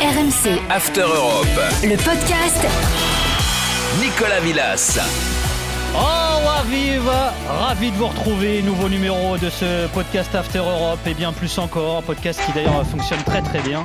[0.00, 0.58] RMC.
[0.70, 1.46] After Europe.
[1.82, 2.66] Le podcast.
[4.00, 4.98] Nicolas Villas.
[5.94, 6.92] Oh, ravi,
[7.46, 8.62] ravi de vous retrouver.
[8.62, 12.02] Nouveau numéro de ce podcast After Europe et bien plus encore.
[12.02, 13.84] Podcast qui d'ailleurs fonctionne très très bien.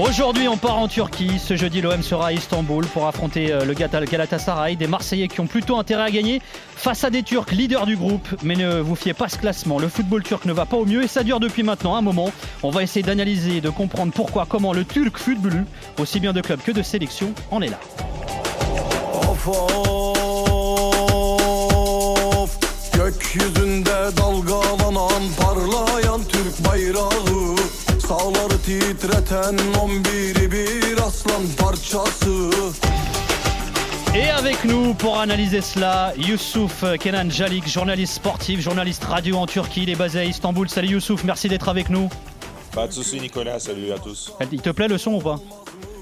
[0.00, 1.38] Aujourd'hui, on part en Turquie.
[1.38, 4.74] Ce jeudi, l'OM sera à Istanbul pour affronter euh, le Galatasaray.
[4.74, 6.42] Des Marseillais qui ont plutôt intérêt à gagner
[6.74, 8.26] face à des Turcs leaders du groupe.
[8.42, 9.78] Mais ne vous fiez pas ce classement.
[9.78, 12.32] Le football turc ne va pas au mieux et ça dure depuis maintenant un moment.
[12.64, 15.64] On va essayer d'analyser et de comprendre pourquoi, comment le Turc football,
[16.00, 17.78] aussi bien de club que de sélection, en est là.
[28.08, 32.50] Sağları titreten 11'i bir aslan parçası
[34.14, 39.82] Et avec nous pour analyser cela, Youssouf Kenan Jalik, journaliste sportif, journaliste radio en Turquie.
[39.82, 40.68] Il est basé à Istanbul.
[40.68, 42.08] Salut Youssouf, merci d'être avec nous.
[42.74, 44.32] Pas de soucis Nicolas, salut à tous.
[44.52, 45.40] Il te plaît le son ou pas?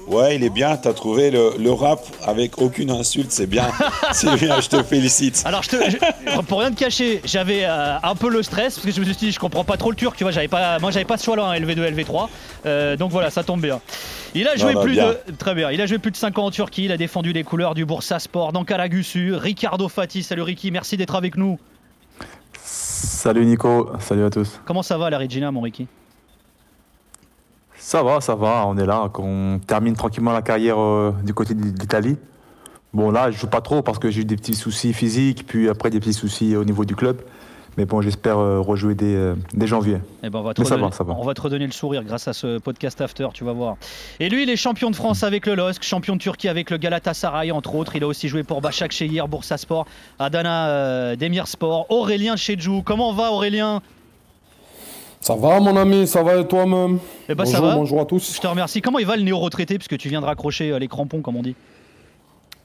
[0.07, 3.67] Ouais, il est bien, t'as trouvé le, le, rap avec aucune insulte, c'est bien.
[4.11, 5.41] c'est bien, je te félicite.
[5.45, 8.85] Alors, je te, je, pour rien te cacher, j'avais euh, un peu le stress parce
[8.85, 10.79] que je me suis dit, je comprends pas trop le turc, tu vois, j'avais pas,
[10.79, 12.27] moi j'avais pas ce choix-là, hein, LV2, LV3.
[12.65, 13.79] Euh, donc voilà, ça tombe bien.
[14.35, 15.09] Il a joué Non, non, plus bien.
[15.27, 15.71] de très bien.
[15.71, 16.85] Il a joué plus de 5 ans en Turquie.
[16.85, 19.35] Il a défendu les couleurs du Bursa Sport dans Karagüsü.
[19.35, 21.59] Ricardo Fati, salut Ricky, merci d'être avec nous.
[22.61, 24.59] Salut Nico, salut à tous.
[24.65, 25.87] Comment ça va la Regina, mon Ricky?
[27.93, 31.53] Ça va, ça va, on est là, qu'on termine tranquillement la carrière euh, du côté
[31.53, 32.17] d'Italie.
[32.91, 35.69] Bon là, je joue pas trop parce que j'ai eu des petits soucis physiques, puis
[35.69, 37.21] après des petits soucis au niveau du club.
[37.77, 39.99] Mais bon, j'espère euh, rejouer dès, euh, dès janvier.
[40.23, 41.13] Eh ben, on, va te Mais ça redonner, va, ça va.
[41.19, 43.75] on va te redonner le sourire grâce à ce podcast after, tu vas voir.
[44.19, 46.77] Et lui, il est champion de France avec le LOSC, champion de Turquie avec le
[46.77, 47.95] Galatasaray, entre autres.
[47.95, 49.85] Il a aussi joué pour Başakşehir, Bursaspor,
[50.17, 51.85] Adana euh, Demirspor.
[51.91, 53.83] Aurélien Chedjou, comment va Aurélien?
[55.23, 57.75] Ça va mon ami, ça va et toi-même Eh ben, bonjour, ça va.
[57.75, 58.35] bonjour à tous.
[58.35, 58.81] Je te remercie.
[58.81, 59.77] Comment il va le néo-retraité?
[59.77, 61.55] Puisque tu viens de raccrocher euh, les crampons, comme on dit.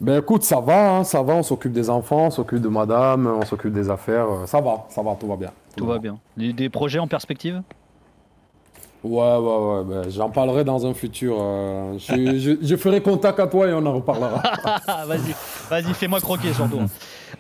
[0.01, 3.27] Ben écoute, ça va, hein, ça va, on s'occupe des enfants, on s'occupe de madame,
[3.29, 5.51] on s'occupe des affaires, euh, ça va, ça va, tout va bien.
[5.77, 6.19] Tout va bien.
[6.37, 7.63] Des, des projets en perspective?
[9.05, 11.37] Ouais, ouais, ouais, ben, j'en parlerai dans un futur.
[11.41, 14.43] euh, je, je- je ferai contact à toi et on en reparlera.
[15.07, 15.35] Vas-y,
[15.71, 16.81] vas-y, fais-moi croquer surtout.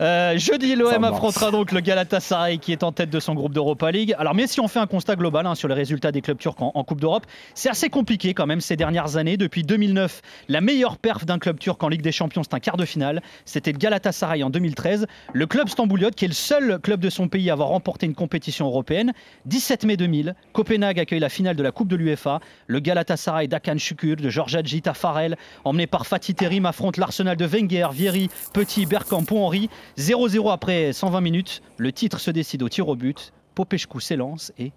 [0.00, 3.91] Euh, jeudi, l'OM affrontera donc le Galatasaray qui est en tête de son groupe d'Europa
[3.91, 4.15] League.
[4.19, 6.60] Alors, mais si on fait un constat global hein, sur les résultats des clubs turcs
[6.60, 9.37] en, en Coupe d'Europe, c'est assez compliqué quand même ces dernières années.
[9.37, 12.76] Depuis 2009, la meilleure perf d'un club turc en Ligue des Champions, c'est un quart
[12.76, 13.22] de finale.
[13.44, 15.06] C'était le Galatasaray en 2013.
[15.32, 18.15] Le club stambouliote, qui est le seul club de son pays à avoir remporté une
[18.15, 19.12] compétition européenne.
[19.47, 22.41] 17 mai 2000, Copenhague accueille la finale de la Coupe de l'UEFA.
[22.66, 27.37] Le Galatasaray d'Akan Şükür, de Georges Adjit à Farel, emmené par Fatih Terim, affronte l'Arsenal
[27.37, 29.69] de Wenger, Vieri, Petit, Bergkamp, Henry.
[29.99, 31.62] 0-0 après 120 minutes.
[31.77, 33.33] Le titre se décide au tir au but.
[33.55, 34.72] Popescu s'élance et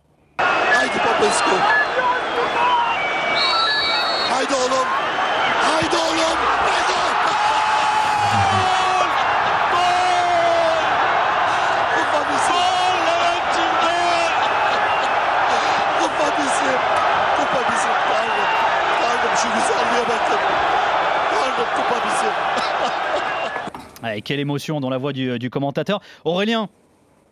[24.04, 26.02] Ouais, quelle émotion dans la voix du, du commentateur.
[26.26, 26.70] Aurélien,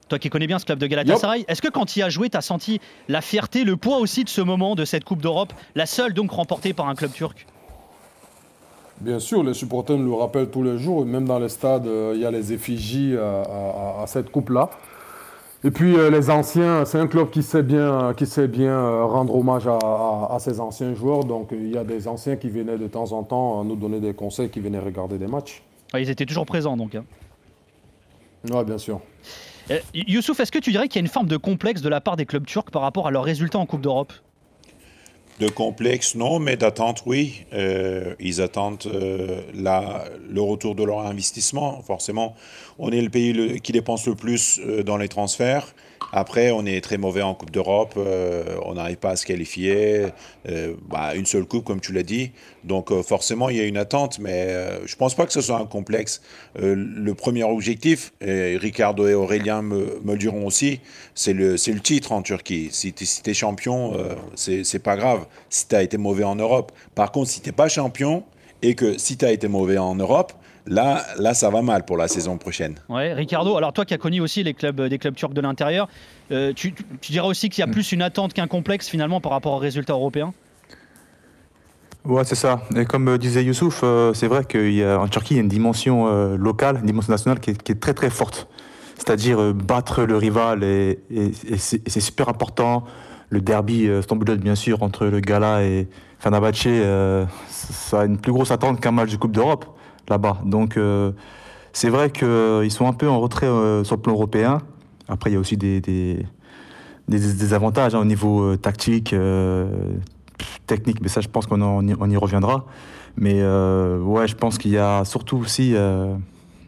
[0.07, 2.37] toi qui connais bien ce club de Galatasaray, est-ce que quand il a joué, tu
[2.37, 5.85] as senti la fierté, le poids aussi de ce moment, de cette Coupe d'Europe, la
[5.85, 7.45] seule donc remportée par un club turc?
[9.01, 12.11] Bien sûr, les supporters nous le rappellent tous les jours, même dans les stades, euh,
[12.15, 14.69] il y a les effigies euh, à, à- à cette coupe-là.
[15.63, 19.05] Et puis euh, les anciens, c'est un club qui sait bien, qui sait bien euh,
[19.05, 21.23] rendre hommage à, à- ses anciens joueurs.
[21.23, 23.75] Donc euh, il y a des anciens qui venaient de temps en temps euh, nous
[23.77, 25.61] donner des conseils, qui venaient regarder des matchs.
[25.93, 26.95] Ouais, Ils étaient toujours présents donc.
[26.95, 27.05] hein.
[28.49, 29.01] Oui, bien sûr.
[29.71, 32.01] Euh, Youssouf, est-ce que tu dirais qu'il y a une forme de complexe de la
[32.01, 34.13] part des clubs turcs par rapport à leurs résultats en Coupe d'Europe?
[35.39, 37.45] De complexe, non, mais d'attente, oui.
[37.53, 41.81] Euh, ils attendent euh, la- le retour de leur investissement.
[41.81, 42.35] Forcément,
[42.77, 45.73] on est le pays le- qui dépense le plus euh, dans les transferts.
[46.11, 47.93] Après, on est très mauvais en Coupe d'Europe.
[47.97, 50.07] euh, on n'arrive pas à se qualifier.
[50.49, 52.31] euh, bah, une seule coupe, comme tu l'as dit.
[52.63, 54.49] Donc, euh, forcément, il y a une attente, mais
[54.85, 56.21] je ne pense pas que ce soit un complexe.
[56.55, 60.79] Le premier objectif, et Ricardo et Aurélien me, le diront aussi,
[61.15, 62.69] c'est le, titre en Turquie.
[62.71, 63.93] Si tu es, champion,
[64.35, 66.71] c'est c'est pas grave si tu as été mauvais en Europe.
[66.95, 68.23] Par contre, si tu n'es pas champion
[68.61, 70.33] et que si tu as été mauvais en Europe,
[70.69, 72.75] là, là, ça va mal pour la saison prochaine.
[72.87, 75.89] Ouais, Ricardo, alors toi qui as connu aussi les clubs, des clubs turcs de l'intérieur,
[76.31, 79.31] euh, tu, tu- dirais aussi qu'il y a plus une attente qu'un complexe finalement par
[79.33, 80.33] rapport aux résultats européens?
[82.05, 82.61] Ouais, c'est ça.
[82.75, 86.07] Et comme euh, disait Youssouf, euh, c'est vrai qu'en Turquie, il y a une dimension
[86.07, 88.47] euh, locale, une dimension nationale qui est, qui est très très forte.
[88.95, 92.85] C'est-à-dire euh, battre le rival, et, et- et c'est et c'est super important.
[93.29, 95.87] Le derby euh, stambouliote, bien sûr, entre le Gala et,
[96.19, 99.65] Fenerbahçe, euh, ça a une plus grosse attente qu'un match de Coupe d'Europe
[100.09, 100.39] là-bas.
[100.45, 101.11] Donc euh,
[101.73, 104.59] c'est vrai qu'ils sont un peu en retrait euh, sur le plan européen.
[105.07, 109.67] Après, il y a aussi des, des, avantages hein, au niveau euh, tactique, euh,
[110.67, 112.65] technique, mais ça, je pense qu'on y, reviendra.
[113.17, 116.15] Mais euh, ouais, je pense qu'il y a surtout aussi euh,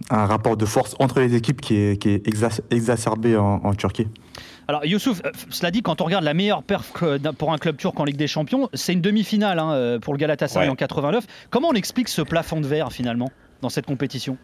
[0.09, 3.73] un rapport de force entre les équipes qui est, qui est exac- exacerbé en, en
[3.73, 4.07] Turquie.
[4.67, 6.93] Alors Youssouf, euh, cela dit, quand on regarde la meilleure perf
[7.37, 10.17] pour un club turc en Ligue des Champions, c'est une demi-finale hein, euh, pour le
[10.19, 10.71] Galatasaray Ouais.
[10.71, 11.25] en 89.
[11.49, 13.29] Comment on explique ce plafond de verre finalement
[13.61, 14.37] dans cette compétition?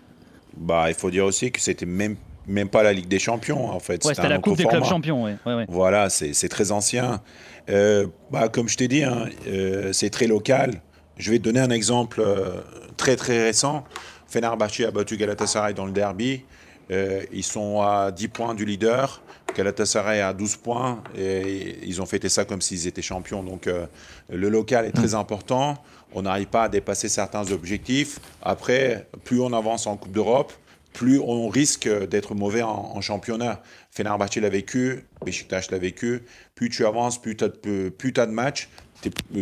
[0.57, 2.15] Bah, il faut dire aussi que c'était même,
[2.47, 4.03] même pas la Ligue des Champions, en fait.
[4.05, 5.23] Ouais, c'était la Coupe des clubs champions.
[5.23, 5.65] Ouais, ouais, ouais.
[5.69, 7.21] Voilà, c'est c'est très ancien.
[7.69, 10.81] Euh, bah, comme je t'ai dit, hein, euh, c'est très local.
[11.17, 12.61] Je vais te donner un exemple euh,
[12.97, 13.83] très très récent.
[14.27, 16.43] Fenerbahçe a battu Galatasaray dans le derby.
[16.89, 19.21] Euh, ils sont à 10 points du leader.
[19.55, 21.03] Galatasaray à 12 points.
[21.17, 23.43] Et ils ont fêté ça comme s'ils étaient champions.
[23.43, 23.85] Donc euh,
[24.29, 25.83] le local est très important.
[26.13, 28.19] On n'arrive pas à dépasser certains objectifs.
[28.41, 30.53] Après, plus on avance en Coupe d'Europe,
[30.93, 33.61] plus on risque d'être mauvais en, en championnat.
[33.91, 36.23] Fenerbahçe l'a vécu, Beşiktaş l'a vécu.
[36.55, 38.69] Plus tu avances, plus tu as, de matchs,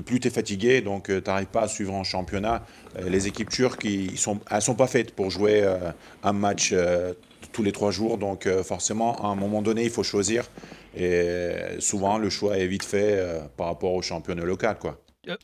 [0.06, 2.66] plus tu es fatigué, donc tu n'arrives pas à suivre en championnat.
[3.00, 5.92] Euh, les équipes turques, ils ils sont, elles pas faites pour jouer euh,
[6.24, 7.14] un match euh,
[7.52, 8.18] tous les trois jours.
[8.18, 10.46] Donc euh, forcément, à un moment donné, il faut choisir.
[10.96, 14.78] Et euh, souvent, le choix est vite fait euh, par rapport au championnat local.
[14.80, 15.00] Quoi.
[15.28, 15.36] Euh,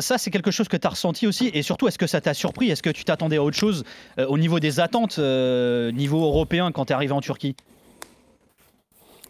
[0.00, 2.34] ça c'est quelque chose que tu as ressenti aussi et surtout est-ce que ça t'a
[2.34, 2.70] surpris?
[2.70, 3.84] Est-ce que tu t'attendais à autre chose
[4.18, 7.54] euh, au niveau des attentes, euh, niveau européen quand tu es arrivé en Turquie?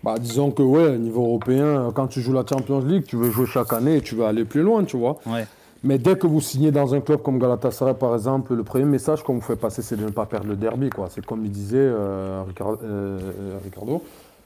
[0.02, 3.46] Bah, disons que ouais, niveau européen, quand tu joues la Champions League, tu veux jouer
[3.46, 5.18] chaque année et tu veux aller plus loin, tu vois.
[5.26, 5.46] Ouais.
[5.84, 9.22] Mais dès que vous signez dans un club comme Galatasaray, par exemple, le premier message
[9.22, 10.90] qu'on vous fait passer, c'est de ne pas perdre le derby.
[10.90, 11.08] quoi.
[11.10, 14.02] C'est comme il disait euh, euh, euh, Ricardo.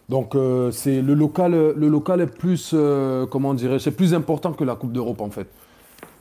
[0.09, 2.75] Donc, euh, c'est le local, le local est plus,
[3.31, 5.47] comment dirais c'est plus important que la Coupe d'Europe, en fait.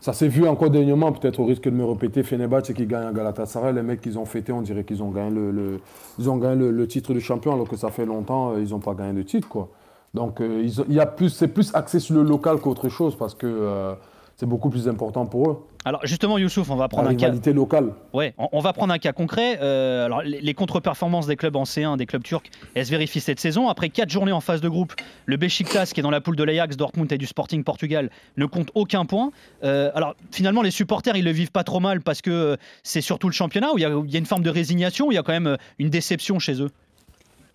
[0.02, 3.14] Ça s'est vu encore dernièrement, peut-être au risque de me répéter, Fenerbahçe qui gagne à
[3.14, 7.54] Galatasaray, les mecs qu'ils ont fêté, on dirait qu'ils ont gagné le, titre de champion,
[7.54, 9.68] alors que ça fait longtemps, euh, ils n'ont pas gagné de titre.
[10.16, 13.46] Donc, euh, y a plus, c'est plus axé sur le local qu'autre chose, parce que
[13.46, 13.94] euh,
[14.38, 15.58] c'est beaucoup plus important pour eux.
[15.84, 17.26] Alors justement Youssouf, on va La prendre un cas.
[17.28, 17.94] rivalité locale.
[18.14, 19.58] Ouais, on, on va prendre un cas concret.
[19.62, 22.44] Euh, alors, les, les contre-performances des clubs en C1, des clubs turcs,
[22.76, 23.68] elles se vérifient cette saison.
[23.68, 24.94] Après quatre journées en phase de groupe,
[25.26, 28.46] le Besiktas, qui est dans la poule de l'Ajax, Dortmund et du Sporting Portugal, ne
[28.46, 29.32] compte aucun point.
[29.64, 33.02] Euh, alors, finalement, les supporters, ils le vivent pas trop mal parce que euh, c'est
[33.02, 35.18] surtout le championnat où il y, a- y une forme de résignation, où il y
[35.18, 36.70] a quand même une déception chez eux?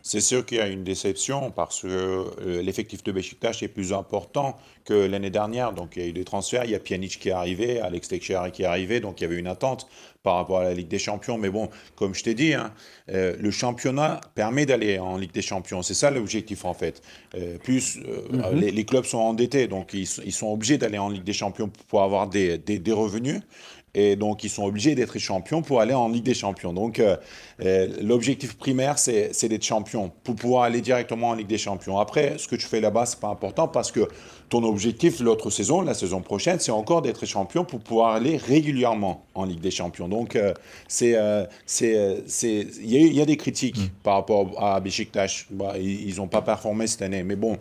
[0.09, 3.93] C'est sûr qu'il y a une déception parce que euh, l'effectif de Beşiktaş est plus
[3.93, 5.73] important que l'année dernière.
[5.73, 8.07] Donc il y a eu des transferts, il y a Pjanic qui est arrivé, Alex
[8.07, 9.89] Teixeira qui est arrivé, donc il y avait une attente
[10.23, 11.39] par rapport à la Ligue des Champions.
[11.39, 12.73] Mais bon, comme je t'ai dit, hein,
[13.11, 15.83] euh, le championnat permet d'aller en Ligue des Champions.
[15.83, 17.03] C'est ça l'objectif en fait.
[17.35, 21.09] Euh, plus euh, les, les clubs sont endettés, donc ils, ils sont obligés d'aller en
[21.09, 23.41] Ligue des Champions pour avoir des, des- des revenus.
[23.99, 26.73] Et donc, ils sont obligés d'être champions pour aller en Ligue des Champions.
[26.83, 27.17] Donc, euh,
[27.65, 31.97] euh, l'objectif primaire, c'est c'est d'être champion pour pouvoir aller directement en Ligue des Champions.
[32.07, 34.05] Après, ce que tu fais là-bas, c'est pas important parce que
[34.49, 39.15] ton objectif l'autre saison, la saison prochaine, c'est encore d'être champion pour pouvoir aller régulièrement
[39.35, 40.09] en Ligue des Champions.
[40.09, 40.53] Donc, euh,
[40.97, 41.45] c'est, euh,
[41.75, 45.47] c'est, c'est, il y, a- il y a des critiques par rapport à Beşiktaş.
[45.51, 47.23] Bah, ils n'ont pas performé cette année.
[47.25, 47.57] Mais bon,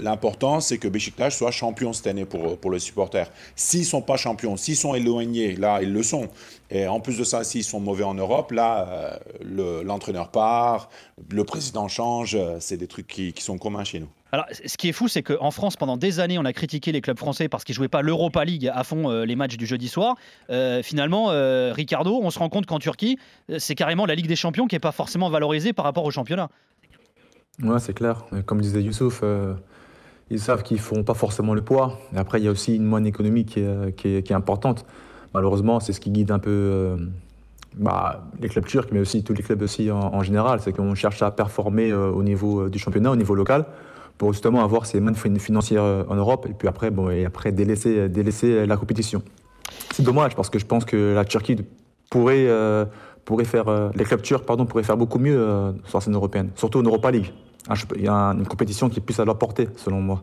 [0.00, 3.30] l'important, c'est que Beşiktaş soit champion cette année pour, pour les supporters.
[3.56, 6.28] S'ils sont pas champions, s'ils sont éloignés, là, ils le sont.
[6.70, 10.88] Et en plus de ça, s'ils sont mauvais en Europe, là, euh, le- l'entraîneur part,
[11.30, 12.34] le président change.
[12.34, 14.08] euh, C'est des trucs qui, qui sont communs chez nous.
[14.32, 17.00] Alors, ce qui est fou, c'est qu'en France, pendant des années, on a critiqué les
[17.00, 19.88] clubs français parce qu'ils jouaient pas l'Europa League à fond euh, les matchs du jeudi
[19.88, 20.16] soir.
[20.50, 23.18] Euh, finalement, euh, Ricardo, on se rend compte qu'en Turquie,
[23.58, 26.50] c'est carrément la Ligue des Champions qui est pas forcément valorisée par rapport au championnat.
[27.62, 28.24] Ouais, c'est clair.
[28.44, 29.54] Comme disait Youssouf, euh,
[30.28, 31.98] ils savent qu'ils ne feront pas forcément le poids.
[32.14, 34.36] Et après, il y a aussi une moine économique qui est, qui est- qui est
[34.36, 34.84] importante.
[35.36, 36.96] Malheureusement, c'est ce qui guide un peu euh,
[37.76, 40.60] bah, les clubs turcs, mais aussi tous les clubs aussi en, général.
[40.62, 43.66] C'est qu'on cherche à performer euh, au niveau euh, du championnat, au niveau local,
[44.16, 47.52] pour justement avoir ces mannes fin- financières en Europe et puis après, bon, et après
[47.52, 49.20] délaisser, délaisser la compétition.
[49.92, 51.58] C'est dommage parce que je pense que la Turquie
[52.10, 52.48] pourrait,
[53.26, 56.78] pourrait faire, les clubs turcs pardon, pourraient faire beaucoup mieux sur la scène européenne, surtout
[56.78, 57.30] en Europa League.
[57.96, 60.22] Il y a un- une compétition qui est plus à leur portée, selon moi.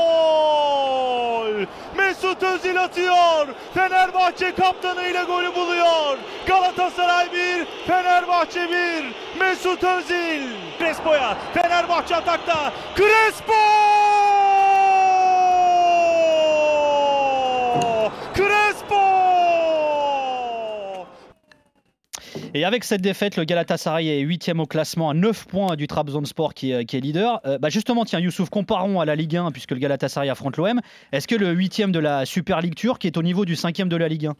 [2.11, 3.47] Mesut Özil atıyor.
[3.73, 6.17] Fenerbahçe kaptanıyla golü buluyor.
[6.47, 9.39] Galatasaray 1, Fenerbahçe 1.
[9.39, 10.41] Mesut Özil.
[10.79, 11.37] Crespo'ya.
[11.53, 12.73] Fenerbahçe atakta.
[12.95, 14.30] Crespo!
[22.53, 26.53] Et avec cette défaite, le Galatasaray est 8 au classement à 9 points du Trabzonspor
[26.53, 27.39] qui est, qui est leader.
[27.45, 30.81] Euh, bah justement, tiens, Youssouf, comparons à la Ligue 1 puisque le Galatasaray affronte l'OM.
[31.13, 33.95] Est-ce que le 8 de la Super League turque est au niveau du 5 de
[33.95, 34.35] la Ligue 1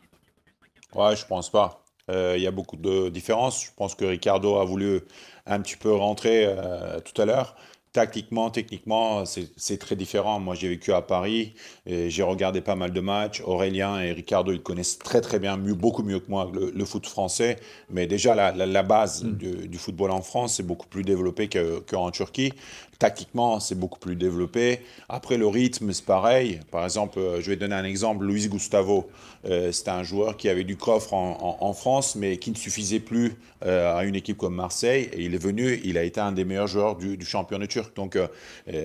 [0.93, 1.85] Ouais, je pense pas.
[2.09, 3.63] Euh, Il y a beaucoup de différences.
[3.63, 4.99] Je pense que Ricardo a voulu
[5.45, 7.55] un petit peu rentrer euh, tout à l'heure.
[7.93, 10.39] Tactiquement, techniquement, c'est très différent.
[10.39, 11.55] Moi, j'ai vécu à Paris
[11.85, 13.41] et j'ai regardé pas mal de matchs.
[13.41, 16.85] Aurélien et Ricardo, ils connaissent très très bien, mieux, beaucoup mieux que moi, le, le
[16.85, 17.57] foot français.
[17.89, 21.49] Mais déjà, la, la- la base du, du football en France, c'est beaucoup plus développé
[21.49, 22.53] que- qu'en Turquie.
[23.01, 24.81] Tactiquement, c'est beaucoup plus développé.
[25.09, 26.59] Après, le rythme, c'est pareil.
[26.69, 28.23] Par exemple, euh, je vais donner un exemple.
[28.23, 29.09] Luis Gustavo,
[29.45, 33.33] euh, c'était un joueur qui avait du coffre en, France, mais qui ne suffisait plus
[33.65, 35.09] euh, à une équipe comme Marseille.
[35.17, 37.95] Il est venu, il a été un des meilleurs joueurs du, championnat turc.
[37.95, 38.27] Donc, euh,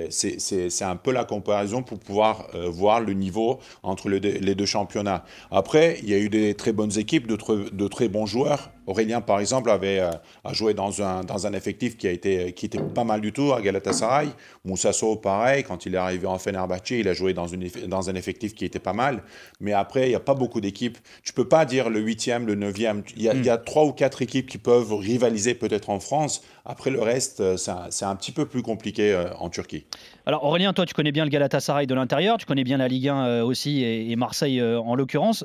[0.08, 5.26] c'est un peu la comparaison pour pouvoir voir le niveau entre les deux championnats.
[5.50, 8.70] Après, il y a eu des très bonnes équipes, de très bons joueurs.
[8.86, 10.10] Aurélien, par exemple, avait euh,
[10.44, 13.32] a joué dans un, dans un effectif qui a été qui était pas mal du
[13.32, 14.28] tout à Galatasaray.
[14.64, 18.10] Moussa Sow, pareil, quand il est arrivé en Fenerbahçe, il a joué dans, une, dans
[18.10, 19.22] un effectif qui était pas mal.
[19.60, 20.98] Mais après, il n'y a pas beaucoup d'équipes.
[21.24, 23.02] Tu peux pas dire le huitième, le neuvième.
[23.16, 26.00] Il y, a, il y a trois ou quatre équipes qui peuvent rivaliser peut-être en
[26.00, 26.42] France.
[26.64, 29.84] Après, le reste, euh, c'est un, un petit peu plus compliqué euh, en Turquie.
[30.26, 33.08] Alors Aurélien, toi tu connais bien le Galatasaray de l'intérieur, tu connais bien la Ligue
[33.08, 35.44] 1 euh, aussi et, Marseille en l'occurrence.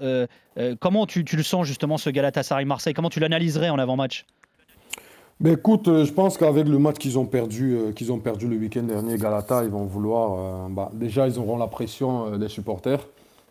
[0.58, 2.94] Euh, comment tu, le sens justement ce Galatasaray-Marseille?
[2.94, 4.26] Comment tu l'analyserais en avant-match?
[5.40, 8.48] Ben écoute, euh, je pense qu'avec le match qu'ils ont perdu, euh, qu'ils ont perdu
[8.48, 10.70] le week-end dernier, Galata, ils vont vouloir.
[10.70, 13.08] bah, déjà, ils auront la pression des supporters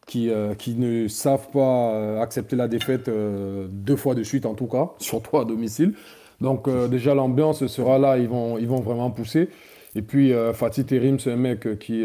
[0.06, 5.38] qui, ne savent pas accepter la défaite deux fois de suite, en tout cas, surtout
[5.38, 5.94] à domicile.
[6.40, 9.50] Donc, déjà, l'ambiance sera là, ils vont, ils vont vraiment pousser.
[9.94, 12.04] Et puis, Fatih Terim, c'est un mec qui,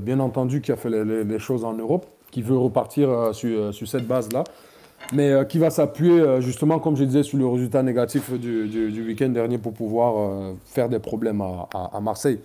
[0.00, 3.72] bien entendu, qui a fait les choses en Europe, qui veut repartir euh, sur, euh,
[3.72, 4.44] sur cette base-là
[5.12, 9.06] mais euh, qui va s'appuyer justement, comme je disais, sur le résultat négatif du, du-
[9.06, 12.40] week-end dernier pour pouvoir faire des problèmes à, à- Marseille.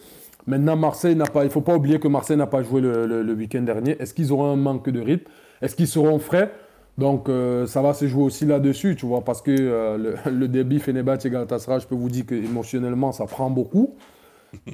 [0.46, 3.08] Maintenant, Marseille n'a pas, il ne faut pas oublier que Marseille n'a pas joué le,
[3.24, 3.96] le- week-end dernier.
[4.00, 5.24] Est-ce qu'ils auront un manque de rythme?
[5.62, 6.52] Est-ce qu'ils seront frais?
[6.98, 7.30] Donc,
[7.68, 11.30] ça va se jouer aussi là-dessus, tu vois, parce que le, le débit Fenerbahçe et
[11.32, 13.96] Galatasaray, je peux vous dire qu'émotionnellement, ça prend beaucoup.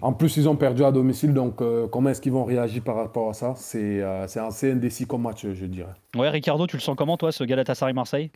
[0.01, 2.95] En plus, ils ont perdu à domicile, donc euh, comment est-ce qu'ils vont réagir par
[2.95, 3.53] rapport à ça?
[3.57, 5.93] C'est euh, c'est assez indécis comme match, je dirais.
[6.15, 8.31] Ouais, Ricardo, tu le sens comment toi ce Galatasaray-Marseille?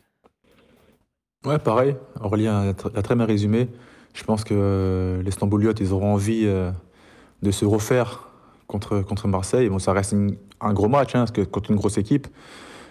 [1.44, 1.96] Ouais, pareil.
[2.20, 3.68] Aurélien a, tr- a très bien résumé.
[4.14, 6.70] Je pense que euh, les Stambouliotes, ils auront envie euh,
[7.42, 8.28] de se refaire
[8.68, 9.68] contre, contre Marseille.
[9.68, 12.28] Bon, ça reste une- un gros match, hein, parce que contre une grosse équipe.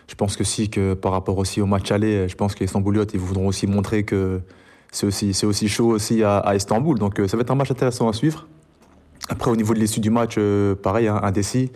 [0.09, 2.67] Je pense que si, que par rapport aussi au match aller, je pense que les
[2.67, 4.41] Stambouliotes, ils voudront aussi montrer que
[4.91, 6.99] c'est aussi, chaud aussi à, Istanbul.
[6.99, 8.47] Donc euh, ça va être un match intéressant à suivre.
[9.29, 11.71] Après, au niveau de l'issue du match, euh, pareil, hein, indécis.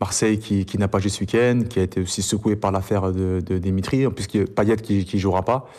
[0.00, 3.12] Marseille qui, qui n'a pas joué ce week-end, qui a été aussi secoué par l'affaire
[3.12, 5.70] de, de Dimitri, en plus Payet qui ne jouera pas.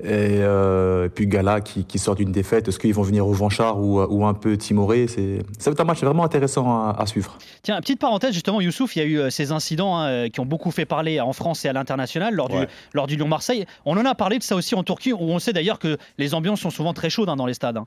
[0.00, 0.06] Et,
[0.42, 2.68] euh, et puis Gala qui, qui sort d'une défaite.
[2.68, 5.84] Est-ce qu'ils vont venir revanchards ou, ou un peu timorés C'est- Ça va être un
[5.84, 7.36] match vraiment intéressant à, à suivre.
[7.62, 10.38] Tiens, petite parenthèse justement, Youssouf, il y a eu euh, ces incidents hein, euh, qui
[10.40, 12.66] ont beaucoup fait parler en France et à l'international lors, Ouais.
[12.66, 13.66] du, lors du Lyon-Marseille.
[13.84, 16.34] On en a parlé de ça aussi en Turquie, où on sait d'ailleurs que les
[16.34, 17.76] ambiances sont souvent très chaudes hein, dans les stades.
[17.78, 17.86] hein.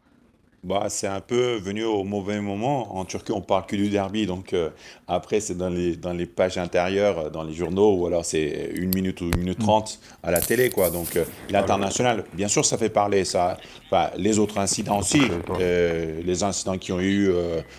[0.63, 2.95] Bah, c'est un peu venu au mauvais moment.
[2.95, 4.27] En Turquie, on parle que du derby.
[4.27, 4.69] Donc, euh,
[5.07, 8.69] après, c'est dans les, dans les pages intérieures, euh, dans les journaux, ou alors c'est
[8.75, 10.69] une minute ou une minute trente à la télé.
[10.69, 10.91] Quoi.
[10.91, 13.25] Donc, euh, l'international, bien sûr, ça fait parler.
[13.25, 15.23] Ça, enfin, les autres incidents aussi,
[15.59, 17.31] euh, les incidents qui ont eu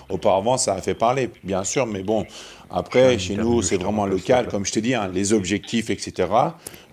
[0.08, 1.86] auparavant, ça a fait parler, bien sûr.
[1.86, 2.26] Mais bon,
[2.72, 4.48] après, chez nous, c'est vraiment local.
[4.48, 6.28] Comme je t'ai dit, hein, les objectifs, etc.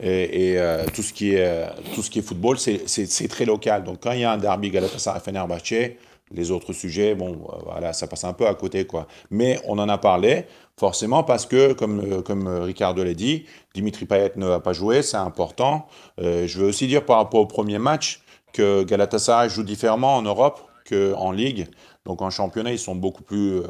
[0.02, 3.46] Et, et, euh, tout, ce qui est, euh, tout ce qui est football, c'est- très
[3.46, 3.84] local.
[3.84, 5.96] Donc, quand il y a un derby Galatasaray-Fenerbahçe,
[6.32, 9.08] les autres sujets, bon, euh, voilà, ça passe un peu à côté, quoi.
[9.32, 10.46] Mais on en a parlé,
[10.78, 15.18] forcément, parce que, comme, comme Ricardo l'a dit, Dimitri Payet ne va pas jouer, c'est
[15.18, 15.88] important.
[16.20, 18.22] Je veux aussi dire, par rapport au premier match,
[18.54, 20.60] que Galatasaray joue différemment en Europe
[20.90, 21.68] qu'en Ligue.
[22.06, 23.62] Donc, en championnat, ils sont beaucoup plus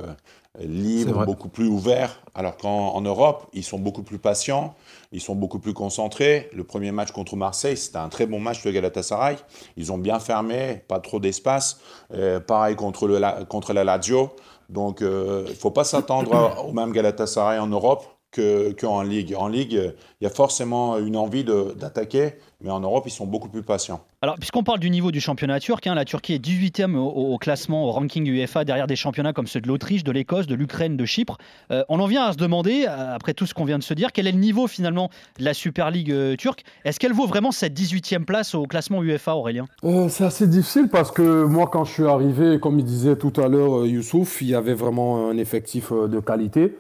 [0.58, 1.26] euh, vrai.
[1.26, 4.74] beaucoup plus ouverts, alors qu'en en Europe, ils sont beaucoup plus patients,
[5.12, 6.50] ils sont beaucoup plus concentrés.
[6.54, 9.38] Le premier match contre Marseille, c'était un très bon match de Galatasaray.
[9.78, 11.80] Ils ont bien fermé, pas trop d'espace.
[12.14, 14.32] Euh, pareil contre, le, La- contre la Lazio.
[14.70, 19.36] Donc, euh, il ne faut pas s'attendre au même Galatasaray en Europe que- qu'en Ligue.
[19.38, 19.92] En Ligue, euh,
[20.22, 24.02] il y a forcément une envie d'attaquer, mais en Europe, ils sont beaucoup plus patients.
[24.22, 27.86] Alors, puisqu'on parle du niveau du championnat turc, hein, la Turquie est 18e au, classement,
[27.86, 31.06] au ranking UEFA, derrière des championnats comme ceux de l'Autriche, de l'Écosse, de l'Ukraine, de
[31.06, 31.38] Chypre.
[31.72, 33.94] Euh, on en vient à se demander, euh, après tout ce qu'on vient de se
[33.94, 36.66] dire, quel est le niveau finalement de la Super League euh, turque?
[36.84, 39.68] Est-ce qu'elle vaut vraiment cette 18e place au classement UEFA, Aurélien?
[40.10, 43.48] C'est assez difficile parce que moi, quand je suis arrivé, comme il disait tout à
[43.48, 46.76] l'heure Youssouf, il y avait vraiment un effectif de qualité.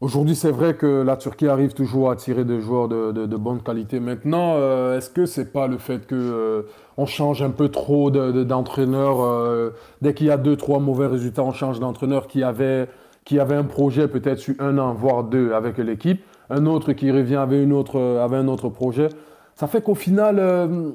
[0.00, 4.00] Aujourd'hui, c'est vrai que la Turquie arrive toujours à attirer des joueurs de, bonne qualité.
[4.00, 6.62] Maintenant, euh, est-ce que c'est pas le fait que euh,
[7.04, 11.06] change un peu trop de- de- d'entraîneur euh, Dès qu'il y a deux, trois mauvais
[11.06, 12.88] résultats, on change d'entraîneur qui avait,
[13.30, 16.22] un projet peut-être sur un an, voire deux avec l'équipe.
[16.48, 19.10] Un autre qui revient avec, un autre projet.
[19.54, 20.40] Ça fait qu'au final,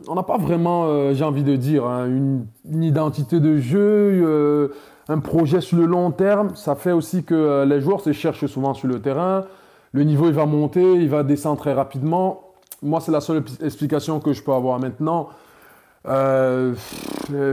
[0.07, 4.71] on n'a pas vraiment, j'ai envie de dire, hein, une, identité de jeu,
[5.07, 6.55] un projet sur le long terme.
[6.55, 9.45] Ça fait aussi que euh, les joueurs se cherchent souvent sur le terrain.
[9.91, 12.41] Le niveau, il va monter, il va descendre très rapidement.
[12.81, 15.29] Moi, c'est la seule explication que je peux avoir maintenant.
[16.07, 16.75] Euh,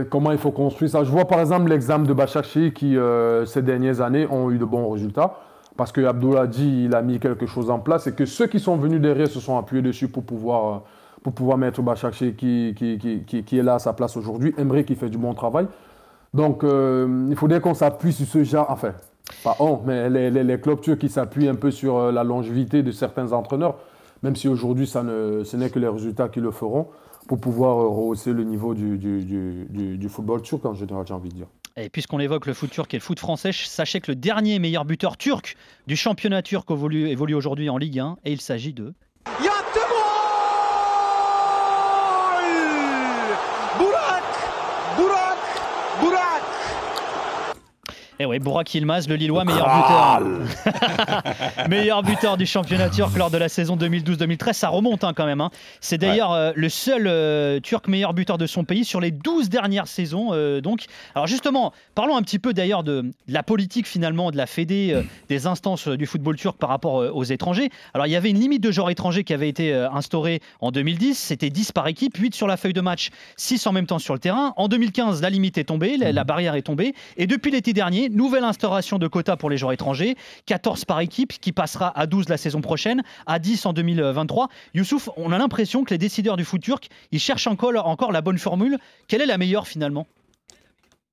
[0.09, 1.03] comment il faut construire ça?
[1.03, 4.65] Je vois par exemple l'exemple de Bachakchi qui, euh, ces dernières années, ont eu de
[4.65, 5.39] bons résultats.
[5.75, 8.75] Parce que Abdoulaye, il a mis quelque chose en place et que ceux qui sont
[8.75, 10.83] venus derrière se sont appuyés dessus pour pouvoir,
[11.23, 14.53] pour pouvoir mettre Bachakchi qui, qui, qui, qui, est là à sa place aujourd'hui.
[14.59, 15.65] Emery qui fait du bon travail.
[16.33, 18.93] Donc, euh, il faudrait qu'on s'appuie sur ce genre, enfin,
[19.43, 22.23] pas on, mais les, les, les clubs turcs qui s'appuient un peu sur euh, la
[22.23, 23.75] longévité de certains entraîneurs,
[24.23, 26.87] même si aujourd'hui, ça ne, ce n'est que les résultats qui le feront,
[27.27, 31.05] pour pouvoir euh, rehausser le niveau du, du, du, du, du football turc en général,
[31.07, 31.47] j'ai envie de dire.
[31.75, 34.85] Et puisqu'on évoque le foot turc et le foot français, sachez que le dernier meilleur
[34.85, 35.55] buteur turc
[35.87, 38.93] du championnat turc évolue, évolue aujourd'hui en Ligue 1 et il s'agit de gol!
[43.79, 44.23] Burak!
[44.97, 45.43] Burak!
[46.01, 46.41] Burak!
[48.23, 51.67] Eh ouais, Burak Yilmaz, le Lillois, meilleur buteur.
[51.69, 54.53] meilleur buteur du championnat turc lors de la saison 2012-2013.
[54.53, 55.41] Ça remonte hein, quand même.
[55.41, 55.49] hein.
[55.81, 59.49] C'est d'ailleurs euh, le seul euh, turc meilleur buteur de son pays sur les 12
[59.49, 60.29] dernières saisons.
[60.31, 64.37] euh, donc, alors justement, parlons un petit peu d'ailleurs de, de la politique finalement de
[64.37, 67.71] la Fédé, des instances du football turc par rapport aux étrangers.
[67.93, 71.17] Alors, il y avait une limite de joueurs étrangers qui avait été instaurée en 2010.
[71.17, 74.13] C'était 10 par équipe, 8 sur la feuille de match, 6 en même temps sur
[74.13, 74.53] le terrain.
[74.55, 76.93] En 2015, la limite est tombée, la, la barrière est tombée.
[77.17, 81.33] Et depuis l'été dernier, nouvelle instauration de quotas pour les joueurs étrangers, 14 par équipe
[81.39, 84.47] qui passera à 12 la saison prochaine, à 10 en 2023.
[84.73, 88.21] Youssouf, on a l'impression que les décideurs du foot turc, ils cherchent encore, encore la
[88.21, 88.77] bonne formule.
[89.07, 90.07] Quelle est la meilleure finalement?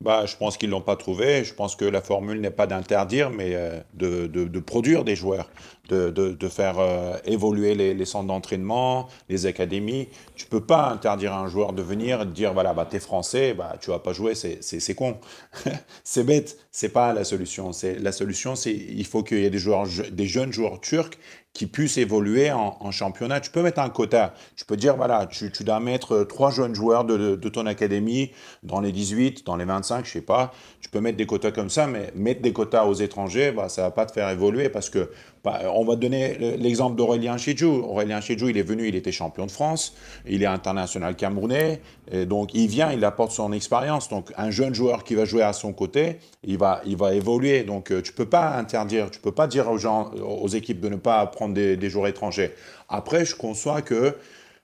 [0.01, 1.43] Bah, je pense qu'ils l'ont pas trouvé.
[1.43, 5.47] Je pense que la formule n'est pas d'interdire, mais euh, de, de- produire des joueurs,
[5.89, 10.07] de, de- faire euh, évoluer les, centres d'entraînement, les académies.
[10.35, 12.99] Tu peux pas interdire à un joueur de venir et de dire voilà, bah, t'es
[12.99, 15.17] français, bah, tu vas pas jouer, c'est con.
[16.03, 16.57] c'est bête.
[16.71, 17.71] C'est pas la solution.
[17.99, 21.11] La solution, c'est il faut qu'il y ait des joueurs, des jeunes joueurs turcs
[21.53, 23.39] qui puissent évoluer en, championnat.
[23.39, 24.33] Tu peux mettre un quota.
[24.55, 28.31] Tu peux dire, voilà, tu, dois mettre trois jeunes joueurs de, de- de ton académie
[28.63, 30.53] dans les 18, dans les 25, je sais pas.
[30.79, 33.83] Tu peux mettre des quotas comme ça, mais mettre des quotas aux étrangers, bah, ça
[33.83, 35.11] va pas te faire évoluer parce que,
[35.43, 37.83] bah, on va donner le- l'exemple d'Aurélien Chidjou.
[37.83, 39.95] Aurélien Chidjou, il est venu, il était champion de France,
[40.27, 41.81] il est international camerounais,
[42.27, 44.09] donc il vient, il apporte son expérience.
[44.09, 47.63] Donc un jeune joueur qui va jouer à son côté, il va, il va évoluer.
[47.63, 50.89] Donc euh, tu peux pas interdire, tu peux pas dire aux gens, aux équipes de
[50.89, 52.51] ne pas prendre des, des joueurs étrangers.
[52.89, 54.15] Après, je conçois que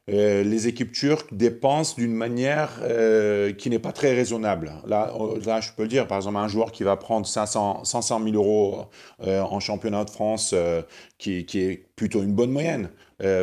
[0.10, 4.72] euh, les équipes turques dépensent d'une manière euh, qui n'est pas très raisonnable.
[4.88, 7.84] Là, euh, là, je peux le dire, par exemple, un joueur qui va prendre 500,
[7.84, 8.86] 500 000 euros
[9.26, 10.56] euh, en championnat de France,
[11.18, 12.90] qui, qui est plutôt une bonne moyenne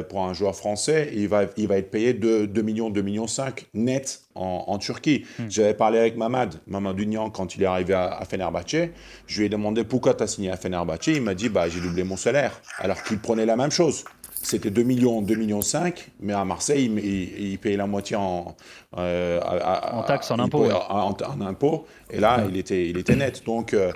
[0.09, 3.27] pour un joueur français, il va, il va être payé 2, 2 millions, 2 millions
[3.27, 5.24] 5 net en, en Turquie.
[5.48, 8.90] J'avais parlé avec Mamad, Mamadou Niang, quand il est arrivé à, à Fenerbahçe.
[9.27, 11.09] Je lui ai demandé pourquoi tu as signé à Fenerbahçe?
[11.09, 14.05] Il m'a dit, bah, j'ai doublé mon salaire, alors qu'il prenait la même chose.
[14.44, 18.16] C'était 2 millions, 2 millions 5, mais à Marseille, il, il- il payait la moitié
[18.16, 18.54] en,
[18.98, 20.78] euh, à- En taxes, en impôts, payait ouais.
[20.90, 21.87] En, en impôts.
[22.11, 23.42] Et là, il, était, il était net.
[23.46, 23.90] Donc, euh,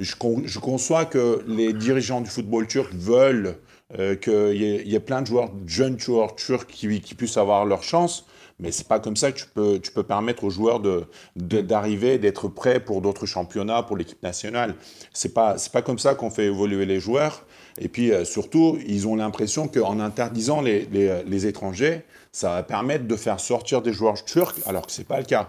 [0.00, 3.56] je, con- je conçois que les dirigeants du football turc veulent
[3.98, 7.14] euh, qu'il y, ait- il y ait plein de joueurs, jeunes joueurs turcs qui, qui
[7.14, 8.26] puissent avoir leur chance.
[8.60, 11.04] Mais c'est pas comme ça que tu peux, tu peux permettre aux joueurs de,
[11.36, 14.74] de- d'arriver, d'être prêts pour d'autres championnats, pour l'équipe nationale.
[15.12, 17.44] C'est pas, pas comme ça qu'on fait évoluer les joueurs.
[17.78, 22.62] Et puis euh, surtout, ils ont l'impression qu'en interdisant les, les, les étrangers, ça va
[22.62, 25.48] permettre de faire sortir des joueurs turcs, alors que c'est pas le cas.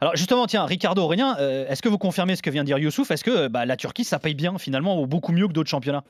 [0.00, 2.78] Alors justement, tiens, Ricardo Aurélien, euh, est-ce que vous confirmez ce que vient de dire
[2.78, 3.10] Youssouf?
[3.10, 5.70] Est-ce que euh, bah, la Turquie, ça paye bien finalement, ou beaucoup mieux que d'autres
[5.70, 6.04] championnats?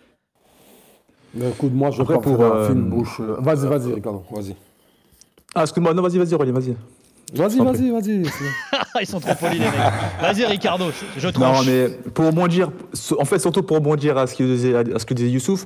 [1.34, 4.54] Mais écoute, moi, je Après, pour, euh, euh, Vas-y, vas-y, Ricardo, vas-y.
[5.54, 6.76] Ah, excuse-moi, non, vas-y, vas-y, Aurélien, vas-y.
[7.34, 8.22] Vas-y, vas-y, vas-y.
[9.00, 9.74] Ils sont trop polis les mecs.
[10.20, 11.66] Vas-y Ricardo, je tranche.
[11.66, 12.70] Non, mais pour rebondir,
[13.18, 15.64] en fait, surtout pour rebondir à ce que disait, à ce que disait Youssouf,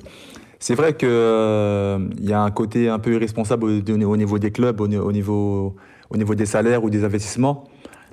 [0.59, 4.79] c'est vrai qu'il y a un côté un peu irresponsable au, au niveau des clubs,
[4.79, 5.75] au, au niveau,
[6.09, 7.65] au niveau des salaires ou des investissements.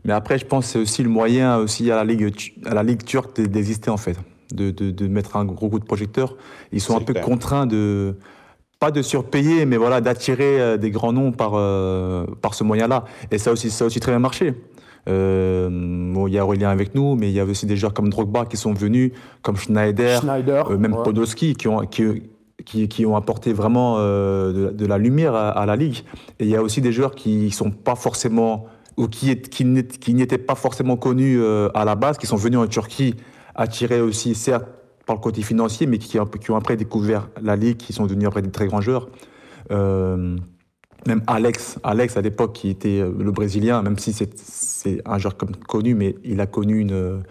[0.05, 2.35] Mais après, je pense que c'est aussi le moyen aussi à la Ligue,
[2.67, 4.19] à la Ligue turque de- d'exister en fait,
[4.53, 6.37] de, de- de mettre un gros coup de projecteur.
[6.73, 8.17] Ils sont un peu contraints de,
[8.85, 13.05] pas de surpayer, mais voilà, d'attirer euh, des grands noms par, euh, par ce moyen-là.
[13.31, 14.53] Et ça aussi, ça a aussi très bien marché.
[15.09, 15.71] Euh,
[16.13, 18.11] bon, il y a Aurélien avec nous, mais il y avait aussi des joueurs comme
[18.11, 20.71] Drogba qui sont venus, comme Schneider, Schneider.
[20.71, 21.03] euh, même ouais.
[21.03, 22.25] Podolski, qui ont, qui,
[22.67, 26.01] qui, qui ont apporté vraiment de, de la lumière à, à la Ligue.
[26.39, 28.67] Et il y a aussi des joueurs qui sont pas forcément,
[28.99, 31.41] ou qui, est- qui n'étaient pas forcément connus
[31.75, 33.15] à la base, qui sont venus en Turquie,
[33.55, 34.67] attirés aussi, certes,
[35.07, 38.43] par le côté financier, mais qui, ont- après découvert la Ligue, qui sont devenus après
[38.43, 39.09] des très grands joueurs.
[39.71, 40.37] Euh,
[41.07, 45.37] même Alex, Alex à l'époque, qui était euh, le Brésilien, même si c'est un joueur
[45.37, 47.23] connu, mais il a connu une,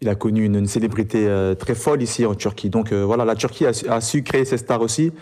[0.00, 2.70] il a connu une, célébrité euh, très folle ici en Turquie.
[2.70, 5.12] Donc voilà, la Turquie a su créer ses stars aussi,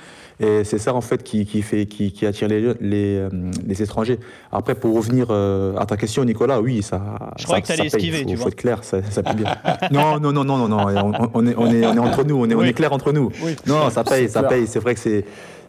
[0.41, 3.29] et c'est ça en fait qui, qui fait, qui, qui attire les, les, euh,
[3.67, 4.19] les étrangers.
[4.51, 7.01] Après, pour revenir euh, à ta question, Nicolas, oui, ça.
[7.37, 8.49] Je ça- croyais que ça paye, esquiver, faut- tu faut vois.
[8.51, 9.55] être clair, ça, ça paye bien.
[9.91, 12.37] non, non, non, non, non, non, on, on est, on est, on est entre nous,
[12.37, 12.69] on est, on Oui.
[12.69, 13.31] est clair entre nous.
[13.43, 13.57] Oui.
[13.67, 14.51] Non, ça paye, ça clair.
[14.51, 14.67] paye.
[14.67, 15.25] C'est vrai que c'est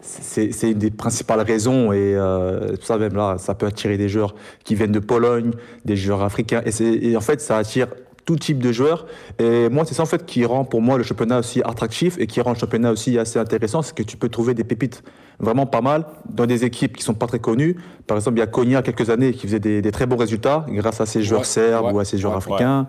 [0.06, 3.96] c'est c'est une des principales raisons et euh, tout ça même là, ça peut attirer
[3.96, 5.52] des joueurs qui viennent de Pologne,
[5.86, 7.86] des joueurs africains et, et en fait ça attire
[8.24, 9.06] tout type de joueurs
[9.38, 12.26] et moi c'est ça en fait qui rend pour moi le championnat aussi attractif et
[12.26, 15.02] qui rend le championnat aussi assez intéressant, c'est que tu peux trouver des pépites
[15.40, 17.76] vraiment pas mal dans des équipes qui sont pas très connues.
[18.06, 20.66] Par exemple, il y a Konya quelques années qui faisait des, des très bons résultats
[20.68, 22.86] grâce à ses joueurs Ouais, serbes ouais, ou à ses joueurs ouais, africains.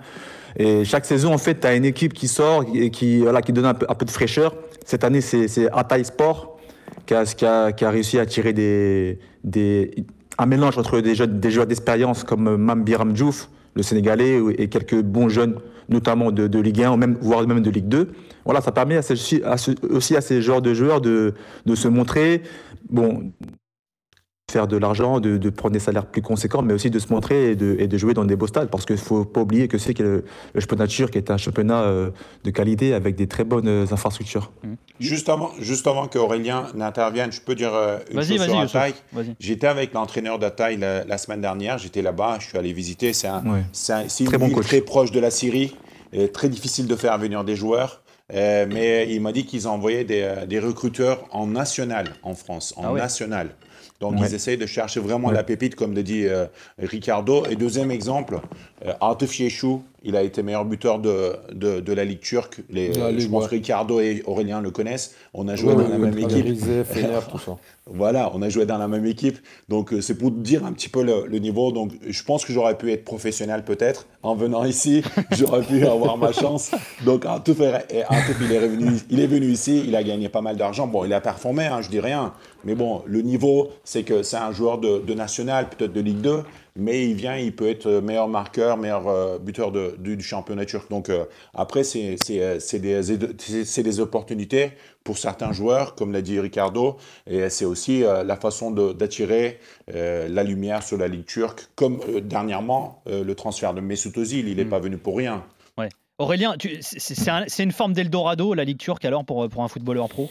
[0.57, 3.51] Et chaque saison, en fait, tu as une équipe qui sort et qui, voilà, qui
[3.51, 4.55] donne un peu, un peu de fraîcheur.
[4.85, 6.57] Cette année, c'est c'est Hatay Sport
[7.05, 10.05] qui a, qui, a, qui a réussi à tirer des, des,
[10.37, 15.01] un mélange entre des, jeunes, des joueurs d'expérience comme Mambiram Diouf, le Sénégalais, et quelques
[15.01, 15.55] bons jeunes,
[15.89, 18.09] notamment de, Ligue 1, ou même, voire même de Ligue 2.
[18.45, 21.33] Voilà, ça permet aussi à ces genres de joueurs de,
[21.65, 22.41] de se montrer.
[22.89, 23.31] Bon,
[24.51, 27.51] faire de l'argent, de, de prendre des salaires plus conséquents, mais aussi de se montrer
[27.51, 28.69] et de, et de jouer dans des beaux stades.
[28.69, 31.37] Parce qu'il ne faut pas oublier que c'est que le, le championnat turc est un
[31.37, 32.11] championnat euh,
[32.43, 34.51] de qualité avec des très bonnes euh, infrastructures.
[34.99, 38.79] Juste avant, juste avant qu'Aurélien n'intervienne, je peux dire euh, une chose sur.
[39.13, 39.35] Vas-y.
[39.39, 43.13] J'étais avec l'entraîneur d'Ataï la, la semaine dernière, j'étais là-bas, je suis allé visiter.
[43.13, 43.63] C'est un, Ouais.
[43.89, 44.67] un- une Très bon ville coach.
[44.67, 45.75] très proche de la Syrie,
[46.13, 48.03] et très difficile de faire venir des joueurs.
[48.33, 52.83] Euh, mais il m'a dit qu'ils envoyaient des, des recruteurs en national en France, en
[52.85, 52.99] Ah ouais.
[52.99, 53.49] national.
[54.01, 54.27] Donc Ouais.
[54.27, 55.33] ils essayent de chercher vraiment Ouais.
[55.33, 56.45] la pépite, comme le dit euh,
[56.77, 57.45] Ricardo.
[57.49, 58.39] Et deuxième exemple,
[58.85, 62.61] euh, Atif Yeshou, il a été meilleur buteur de, de, de la Ligue turque.
[62.69, 63.49] Les, je pense ouais.
[63.49, 65.15] Ricardo et Aurélien le connaissent.
[65.33, 66.45] On a joué Ouais, dans la même équipe.
[66.45, 67.57] Rizet, Fener, tout ça.
[67.87, 69.39] Voilà, on a joué dans la même équipe.
[69.67, 71.71] Donc, euh, c'est pour dire un petit peu le, le niveau.
[71.71, 75.03] Donc, je pense que j'aurais pu être professionnel peut-être en venant ici.
[75.31, 76.71] J'aurais pu avoir ma chance.
[77.03, 77.65] Donc, en tout, en
[78.41, 79.83] il, est revenu, il est venu ici.
[79.87, 80.87] Il a gagné pas mal d'argent.
[80.87, 82.33] Bon, il a performé, hein, je dis rien.
[82.63, 86.21] Mais bon, le niveau, c'est que c'est un joueur de, de national, peut-être de Ligue
[86.21, 86.39] 2.
[86.77, 90.65] Mais il vient, il peut être meilleur marqueur, meilleur euh, buteur de- du, du championnat
[90.65, 90.89] turc.
[90.89, 94.71] Donc, euh, après, c'est euh, des, des opportunités
[95.03, 96.97] pour certains joueurs, comme l'a dit Ricardo.
[97.27, 99.59] Et c'est aussi euh, la façon d'attirer
[99.93, 104.17] euh, la lumière sur la Ligue turque, comme euh, dernièrement euh, le transfert de Mesut
[104.17, 104.39] Özil.
[104.49, 104.69] Il n'est Mm.
[104.69, 105.43] pas venu pour rien.
[106.17, 110.07] Aurélien, tu- c'est un- une forme d'Eldorado, la Ligue turque, alors, pour, pour un footballeur
[110.07, 110.29] pro?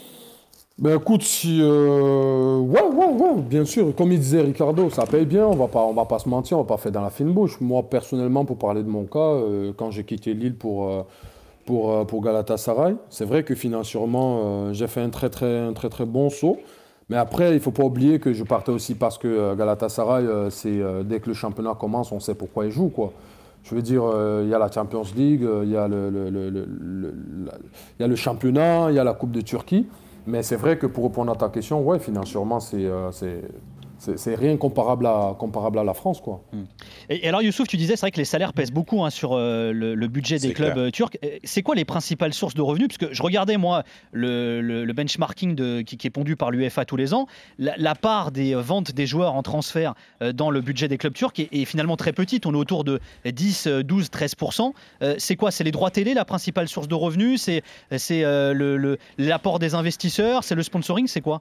[0.77, 1.59] Ben écoute, si.
[1.61, 3.95] euh, Ouais, ouais, ouais, bien sûr.
[3.95, 6.57] Comme il disait Ricardo, ça paye bien, on va pas, on va pas se mentir,
[6.57, 7.61] on va pas faire dans la fine bouche.
[7.61, 11.03] Moi, personnellement, pour parler de mon cas, euh, quand j'ai quitté Lille pour, euh,
[11.65, 16.29] pour, pour Galatasaray, c'est vrai que financièrement, j'ai fait un très, très, très, très bon
[16.29, 16.57] saut.
[17.09, 21.19] Mais après, il faut pas oublier que je partais aussi parce que Galatasaray, c'est dès
[21.21, 23.13] que le championnat commence, on sait pourquoi il joue, quoi.
[23.63, 24.03] Je veux dire,
[24.43, 26.67] il y a la Champions League, il le- le- le-
[27.99, 29.87] y a le championnat, il y a la Coupe de Turquie.
[30.27, 33.11] Mais c'est vrai que pour répondre à ta question, ouais, financièrement, c'est euh,
[34.17, 36.43] c'est- rien comparable à, comparable à la France, quoi.
[37.09, 39.33] Et, et alors, Youssouf, tu disais, c'est vrai que les salaires pèsent beaucoup hein, sur
[39.33, 40.85] euh, le, le budget des clubs clair.
[40.85, 41.17] euh, turcs.
[41.23, 42.87] Euh, C'est quoi les principales sources de revenus?
[42.87, 46.51] Parce que je regardais, moi, le, le- le benchmarking de- qui, qui est pondu par
[46.51, 47.27] l'UEFA tous les ans.
[47.59, 51.13] La, la part des ventes des joueurs en transfert euh, dans le budget des clubs
[51.13, 52.45] turcs est, est finalement très petite.
[52.45, 55.51] On est autour de 10, euh, 12, 13% Euh, C'est quoi?
[55.51, 57.41] C'est les droits télé, la principale source de revenus?
[57.41, 57.63] C'est
[57.97, 60.43] c'est, euh, le- le- l'apport des investisseurs?
[60.43, 61.07] C'est le sponsoring?
[61.07, 61.39] C'est quoi?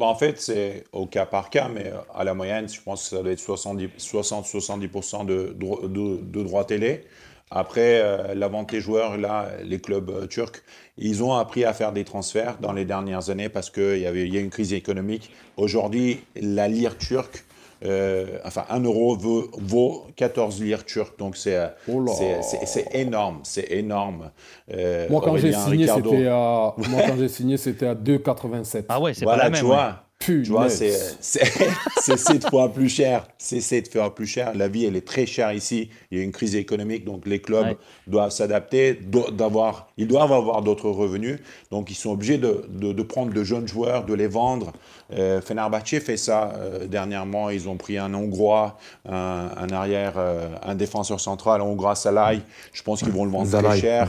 [0.00, 3.02] Bon, en fait, c'est au cas par cas, mais euh, à la moyenne, je pense
[3.10, 7.04] que ça doit être 60-70% de, dro- de, de droits télé.
[7.50, 10.62] Après, euh, la vente des joueurs, là, les clubs euh, turcs,
[10.96, 14.26] ils ont appris à faire des transferts dans les dernières années parce qu'il y, avait-
[14.26, 15.30] y a une crise économique.
[15.58, 17.44] Aujourd'hui, la lire turque,
[17.84, 21.18] euh, enfin, un euro vaut, vaut 14 lires turques.
[21.18, 22.04] Donc, c'est euh, Oh
[22.66, 23.40] c'est- énorme.
[23.44, 24.30] C'est énorme.
[24.72, 28.84] Euh, Moi, quand j'ai signé, c'était à, moi, quand j'ai signé, c'était à 2,87.
[28.88, 29.72] Ah ouais, c'est voilà, pas la tu même.
[29.72, 29.76] ouais.
[30.26, 30.42] Vois.
[30.42, 31.16] Tu vois, Punaise.
[31.20, 33.26] c'est c'est- c'est sept fois plus cher.
[33.38, 34.52] C'est sept fois plus cher.
[34.54, 35.88] La vie, elle est très chère ici.
[36.10, 37.76] Il y a une crise économique, donc les clubs Ouais.
[38.06, 41.38] doivent s'adapter, do- d'avoir, ils doivent avoir d'autres revenus.
[41.70, 44.72] Donc ils sont obligés de, de- de prendre de jeunes joueurs, de les vendre.
[45.12, 47.50] Euh, Fenerbahçe fait ça euh, dernièrement.
[47.50, 48.78] Ils ont pris un Hongrois,
[49.08, 52.40] un, un arrière, euh, un défenseur central, un Hongrois Salai.
[52.72, 54.08] Je pense qu'ils vont le vendre très Zalai, cher.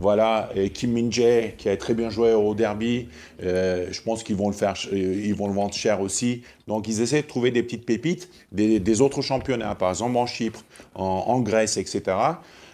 [0.00, 3.08] Voilà, et Kim Min-jae, qui a très bien joué au derby,
[3.42, 6.40] euh, je pense qu'ils vont le faire, euh, ils vont le vendre cher aussi.
[6.68, 10.64] Donc ils essaient de trouver des petites pépites des, autres championnats, par exemple en Chypre,
[10.94, 12.16] en, Grèce, etc.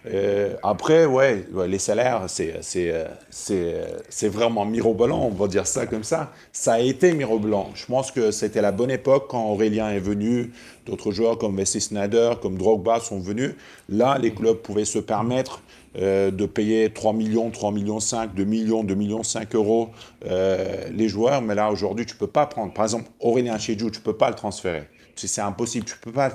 [0.06, 6.32] Euh, après, ouais, les salaires, c'est vraiment mirobolant, on va dire ça comme ça.
[6.52, 7.70] Ça a été mirobolant.
[7.74, 10.52] Je pense que c'était la bonne époque quand Aurélien est venu,
[10.86, 13.56] d'autres joueurs comme Wesley Sneijder, comme Drogba sont venus.
[13.88, 15.60] Là, les clubs pouvaient se permettre
[15.98, 19.90] euh, de payer 3 millions, 3 millions 5, 2 millions, 2 millions 5 euros
[20.26, 21.42] euh, les joueurs.
[21.42, 22.72] Mais là, aujourd'hui, tu peux pas prendre.
[22.72, 24.85] Par exemple, Aurélien Chedjou, tu peux pas le transférer.
[25.18, 26.30] C'est impossible, tu peux pas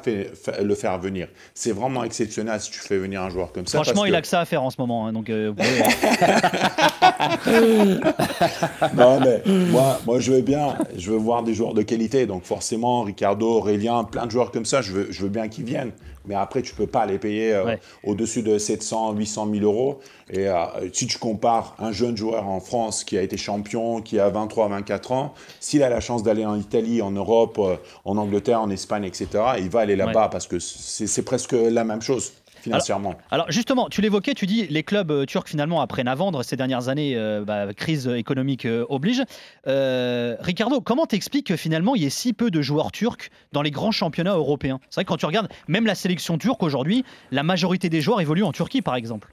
[0.59, 1.27] le faire, venir.
[1.53, 3.83] C'est vraiment exceptionnel si tu fais venir un joueur comme ça.
[3.83, 5.05] Franchement, il que- a que ça à faire en ce moment.
[5.05, 5.67] hein, donc, euh, pouvez-
[8.95, 12.25] Non, mais moi, moi, je veux bien, je veux voir des joueurs de qualité.
[12.25, 15.65] Donc, forcément, Ricardo, Aurélien, plein de joueurs comme ça, je veux, je veux bien qu'ils
[15.65, 15.91] viennent.
[16.25, 17.79] Mais après, tu peux pas les payer euh, Ouais.
[18.03, 19.99] au-dessus de 700, 800 000 euros.
[20.29, 20.55] Et euh,
[20.93, 24.69] si tu compares un jeune joueur en France qui a été champion, qui a 23,
[24.69, 28.69] 24 ans, s'il a la chance d'aller en Italie, en Europe, euh, en Angleterre, en
[28.69, 29.27] Espagne, etc.,
[29.59, 33.15] il va aller là-bas parce que c'est presque la même chose financièrement.
[33.31, 36.55] Alors justement, tu l'évoquais, tu dis les clubs euh, turcs finalement apprennent à vendre ces
[36.55, 39.23] dernières années, euh, bah, crise économique euh, oblige.
[39.67, 43.61] Euh, Ricardo, comment t'expliques que finalement il y ait si peu de joueurs turcs dans
[43.61, 44.79] les grands championnats européens?
[44.89, 48.21] C'est vrai que quand tu regardes même la sélection turque aujourd'hui, la majorité des joueurs
[48.21, 49.29] évoluent en Turquie par exemple.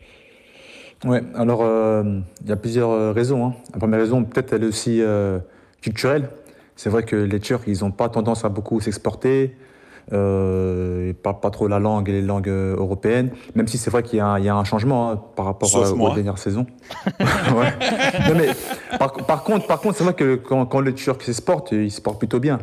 [1.05, 3.47] Ouais, alors euh, il y a plusieurs raisons.
[3.47, 3.55] hein.
[3.73, 5.39] La première raison, peut-être, elle est aussi euh,
[5.81, 6.29] culturelle.
[6.75, 9.57] C'est vrai que les Turcs, ils n'ont pas tendance à beaucoup s'exporter.
[10.13, 13.77] Euh, ils ne parlent pas trop la langue et les langues euh, européennes, même si
[13.77, 15.91] c'est vrai qu'il y, a un- il y a un changement hein, par rapport à-
[15.93, 16.67] aux dernières saisons.
[17.55, 17.73] Ouais.
[18.29, 18.49] Non, mais
[18.99, 22.01] par, par contre, par contre c'est vrai que quand, quand les Turcs s'exportent, ils se
[22.01, 22.59] portent plutôt bien.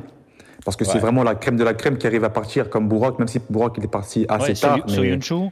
[0.64, 3.20] Parce que c'est vraiment la crème de la crème qui arrive à partir, comme Bourak,
[3.20, 4.78] même si Bourak il est parti assez Ouais, tard.
[4.88, 5.52] Soy- mais- Soyuncu.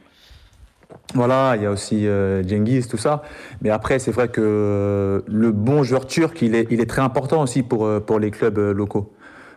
[1.14, 2.42] voilà, il y a aussi euh,
[2.90, 3.22] tout ça.
[3.62, 7.02] Mais après, c'est vrai que euh, le bon joueur turc, il est, il est très
[7.02, 9.12] important aussi pour, euh, pour les clubs euh, locaux.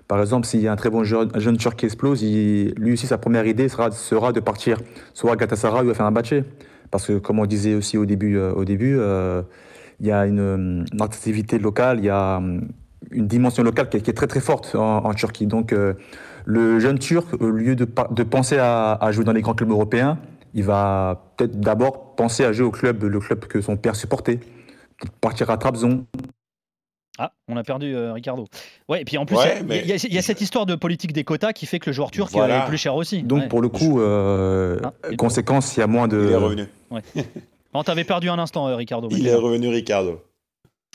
[0.08, 2.93] Par exemple, s'il y a un très bon un jeune turc qui explose, il- lui
[2.93, 4.78] aussi, sa première idée sera, sera de partir
[5.13, 6.43] soit à Galatasaray ou à Fenerbahçe.
[6.91, 9.41] Parce que, comme on disait aussi au début, euh, au début euh,
[10.00, 12.62] il y a une, une activité locale, il y a euh,
[13.12, 15.48] une dimension locale qui est, très très forte en, en Turquie.
[15.48, 15.93] Donc, euh,
[16.46, 19.70] le jeune turc, au lieu de, de penser à, à jouer dans les grands clubs
[19.70, 20.17] européens,
[20.54, 24.39] il va peut-être d'abord penser à jouer au club, le club que son père supportait.
[25.22, 26.06] Partir à Trabzon.
[27.18, 28.46] Ah, on a perdu euh, Ricardo.
[28.90, 30.18] Ouais, et puis en plus, Ouais, il y a- mais- il y, a- il y
[30.18, 32.64] a cette histoire de politique des quotas qui fait que le joueur turc euh, Voilà.
[32.64, 33.24] est plus cher aussi.
[33.24, 33.48] Donc Ouais.
[33.48, 36.26] pour le coup, euh, Ah, conséquence, il y a moins de...
[36.28, 36.66] Il est revenu.
[37.74, 39.08] On t'avait perdu un instant, euh, Ricardo.
[39.12, 40.22] Il est revenu, Ricardo.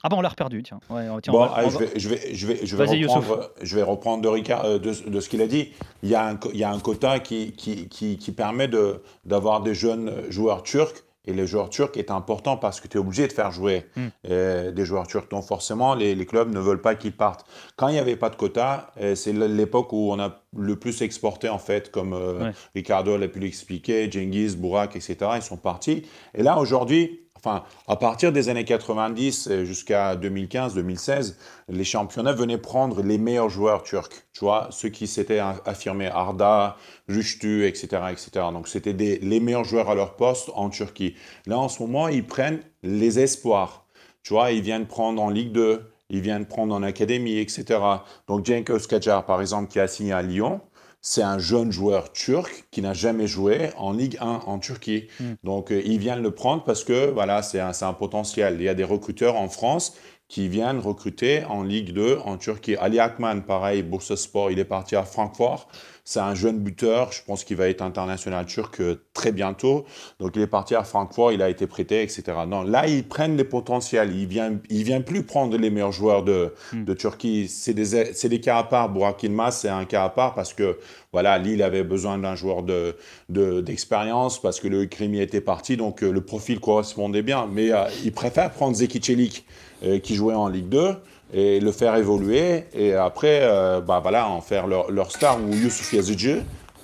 [0.05, 0.81] Ah bah on l'a reperdu, tiens.
[0.91, 2.77] Ouais, tiens, Bon, on va- allez, on je, va- vais, je, vais, je, vais, je,
[2.77, 5.69] vais Vas-y, reprendre, je vais reprendre de, Ricard, de, de ce qu'il a dit.
[6.03, 9.01] Il y a un, il y a un quota qui, qui, qui, qui permet de-
[9.25, 11.05] d'avoir des jeunes joueurs turcs.
[11.25, 14.09] Et les joueurs turcs est important parce que tu es obligé de faire jouer Hmm.
[14.29, 15.29] euh, des joueurs turcs.
[15.31, 17.47] Donc forcément, les, les clubs ne veulent pas qu'ils partent.
[17.77, 21.01] Quand il n'y avait pas de quota, euh, c'est l'époque où on a le plus
[21.03, 22.53] exporté, en fait, comme euh, Ouais.
[22.75, 25.17] Ricardo l'a pu l'expliquer, Genghis, Bourak, etc.
[25.37, 26.03] Ils sont partis.
[26.35, 31.35] Et là, aujourd'hui, enfin, à partir des années 90 et jusqu'à 2015-2016,
[31.69, 34.11] les championnats venaient prendre les meilleurs joueurs turcs.
[34.33, 36.77] Tu vois, ceux qui s'étaient affirmés, Arda,
[37.09, 38.31] Rüştü, etc., etc.
[38.53, 41.15] Donc, c'était les meilleurs joueurs à leur poste en Turquie.
[41.47, 43.87] Là, en ce moment, ils prennent les espoirs.
[44.23, 47.81] Tu vois, ils viennent prendre en Ligue 2, ils viennent prendre en académie, etc.
[48.29, 50.61] Donc, Cenk Özkacar, par exemple, qui a signé à Lyon,
[51.03, 55.09] c'est un jeune joueur turc qui n'a jamais joué en Ligue 1 en Turquie.
[55.19, 55.33] Mm.
[55.43, 58.57] Donc, euh, ils viennent le prendre parce que voilà, c'est un, un potentiel.
[58.61, 59.97] Il y a des recruteurs en France
[60.29, 62.77] qui viennent recruter en Ligue 2 en Turquie.
[62.77, 65.69] Ali Akman, pareil, Bursaspor, il est parti à Francfort.
[66.05, 69.85] C'est un jeune buteur, je pense qu'il va être international turc euh, très bientôt.
[70.19, 72.25] Donc il est parti à Francfort, il a été prêté, etc.
[72.47, 74.11] Non, là, ils prennent les potentiels.
[74.15, 76.85] Ils ne viennent, ils viennent plus prendre les meilleurs joueurs de, Hmm.
[76.85, 77.47] de Turquie.
[77.49, 78.89] C'est des, des cas à part.
[78.89, 80.79] Burak Yılmaz, c'est un cas à part parce que
[81.13, 82.97] voilà, Lille avait besoin d'un joueur de,
[83.29, 87.47] de- d'expérience parce que le Krimi était parti, donc euh, le profil correspondait bien.
[87.53, 89.45] Mais euh, ils préfèrent prendre Zeki Çelik,
[89.85, 90.95] euh, qui jouait en Ligue 2
[91.35, 93.41] et le faire évoluer et après
[93.87, 96.35] bah voilà en faire leur, leur star ou Youssouf Yazidji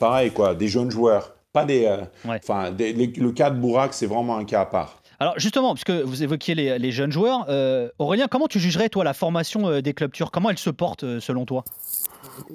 [0.01, 1.83] pareil quoi des jeunes joueurs pas des
[2.25, 2.41] Ouais.
[2.43, 6.23] enfin le cas de Bourak c'est vraiment un cas à part Alors justement, puisque vous
[6.23, 9.93] évoquiez les, les jeunes joueurs, euh, Aurélien, comment tu jugerais toi la formation euh, des
[9.93, 10.31] clubs turcs?
[10.33, 11.65] Comment elle se porte euh, selon toi?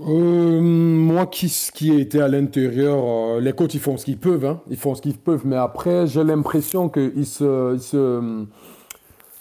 [0.07, 4.17] Euh, moi qui, qui ai été à l'intérieur, euh, les coachs ils font ce qu'ils
[4.19, 4.61] peuvent, hein.
[4.69, 8.45] ils font ce qu'ils peuvent, mais après j'ai l'impression qu'ils se, se-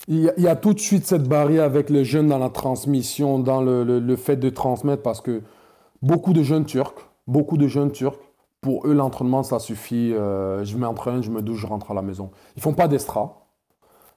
[0.08, 3.62] il y, a, tout de suite cette barrière avec les jeunes dans la transmission, dans
[3.62, 5.42] le, le- fait de transmettre, parce que
[6.02, 6.94] beaucoup de jeunes turcs,
[7.28, 8.18] beaucoup de jeunes turcs,
[8.60, 12.02] pour eux l'entraînement ça suffit, euh, je m'entraîne, je me douche, je rentre à la
[12.02, 12.30] maison.
[12.56, 13.41] Ils font pas d'extra.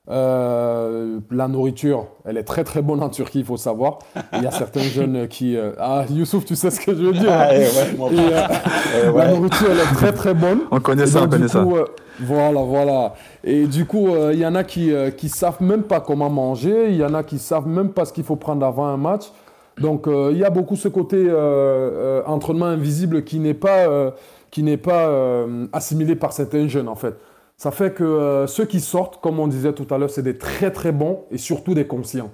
[0.07, 3.99] Euh, la nourriture, elle est très très bonne en Turquie, il faut savoir.
[4.33, 5.57] Il y a certains jeunes qui...
[5.57, 7.29] euh, Ah, Youssouf, tu sais ce que je veux dire.
[7.31, 8.41] Ah, eh ouais, moi, Et, euh,
[9.05, 9.25] eh ouais.
[9.25, 10.59] La nourriture, elle est très très bonne.
[10.71, 11.63] On connaît Et ça, on donc, connaît ça.
[11.63, 11.85] coup, euh,
[12.19, 13.13] voilà, voilà.
[13.43, 16.29] Et du coup, euh, il y en a qui, euh, qui savent même pas comment
[16.29, 16.89] manger.
[16.89, 19.23] Il y en a qui savent même pas ce qu'il faut prendre avant un match.
[19.79, 23.87] Donc, euh, il y a beaucoup ce côté euh, euh, entraînement invisible qui n'est pas,
[23.89, 24.11] euh,
[24.51, 27.15] qui n'est pas euh, assimilé par certains jeunes, en fait.
[27.57, 30.37] Ça fait que euh, ceux qui sortent, comme on disait tout à l'heure, c'est des
[30.37, 32.31] très très bons et surtout des conscients.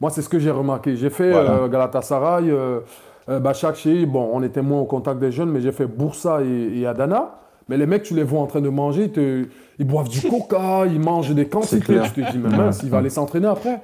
[0.00, 0.96] Moi, c'est ce que j'ai remarqué.
[0.96, 1.50] J'ai fait Voilà.
[1.52, 2.80] euh, Galatasaray, euh,
[3.28, 4.06] euh, Başakşehir.
[4.06, 7.40] Bon, on était moins au contact des jeunes, mais j'ai fait Bursa et, et Adana.
[7.68, 9.46] Mais les mecs, tu les vois en train de manger, ils, te-
[9.78, 11.98] ils boivent du coca, ils mangent des quantités.
[12.14, 13.82] Tu te dis, mais mince, il va aller s'entraîner après.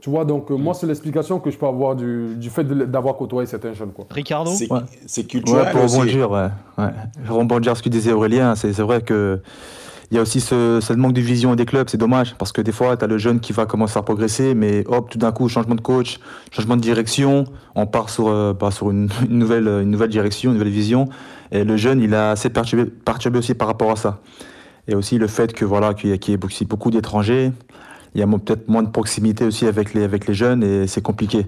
[0.00, 3.16] Tu vois, donc euh, moi, c'est l'explication que je peux avoir du, du fait d'avoir
[3.16, 3.92] côtoyé certains jeunes.
[3.92, 4.06] Quoi.
[4.10, 4.80] Ricardo C'est Ouais.
[5.28, 5.96] culturel Ouais, pour aussi.
[6.00, 6.48] rebondir, ouais.
[7.28, 9.40] rebondir à ce que disait Aurélien, c'est c'est vrai que
[10.12, 12.70] il y a aussi ce, manque de vision des clubs, c'est dommage, parce que des
[12.70, 15.48] fois, tu as le jeune qui va commencer à progresser, mais hop, tout d'un coup,
[15.48, 16.20] changement de coach,
[16.50, 17.44] changement de direction,
[17.74, 21.08] on part sur, euh, bah, sur une, une nouvelle, une nouvelle direction, une nouvelle vision,
[21.50, 24.20] et le jeune, il est assez perturbé, perturbé aussi par rapport à ça.
[24.86, 27.50] Et aussi le fait que voilà qu'il y, ait beaucoup d'étrangers,
[28.14, 31.00] il y a peut-être moins de proximité aussi avec les, avec les jeunes, et c'est
[31.00, 31.46] compliqué.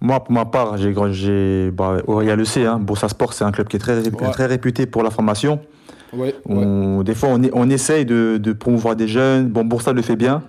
[0.00, 3.74] Moi, pour ma part, j'ai, bah, le sait, hein, Boursa Sport, c'est un club qui
[3.74, 4.30] est très, Ouais.
[4.30, 5.58] très réputé pour la formation.
[6.16, 9.48] Ouais, On- des fois, on, essaye de, de promouvoir des jeunes.
[9.48, 10.42] Bon, Boursa le fait bien.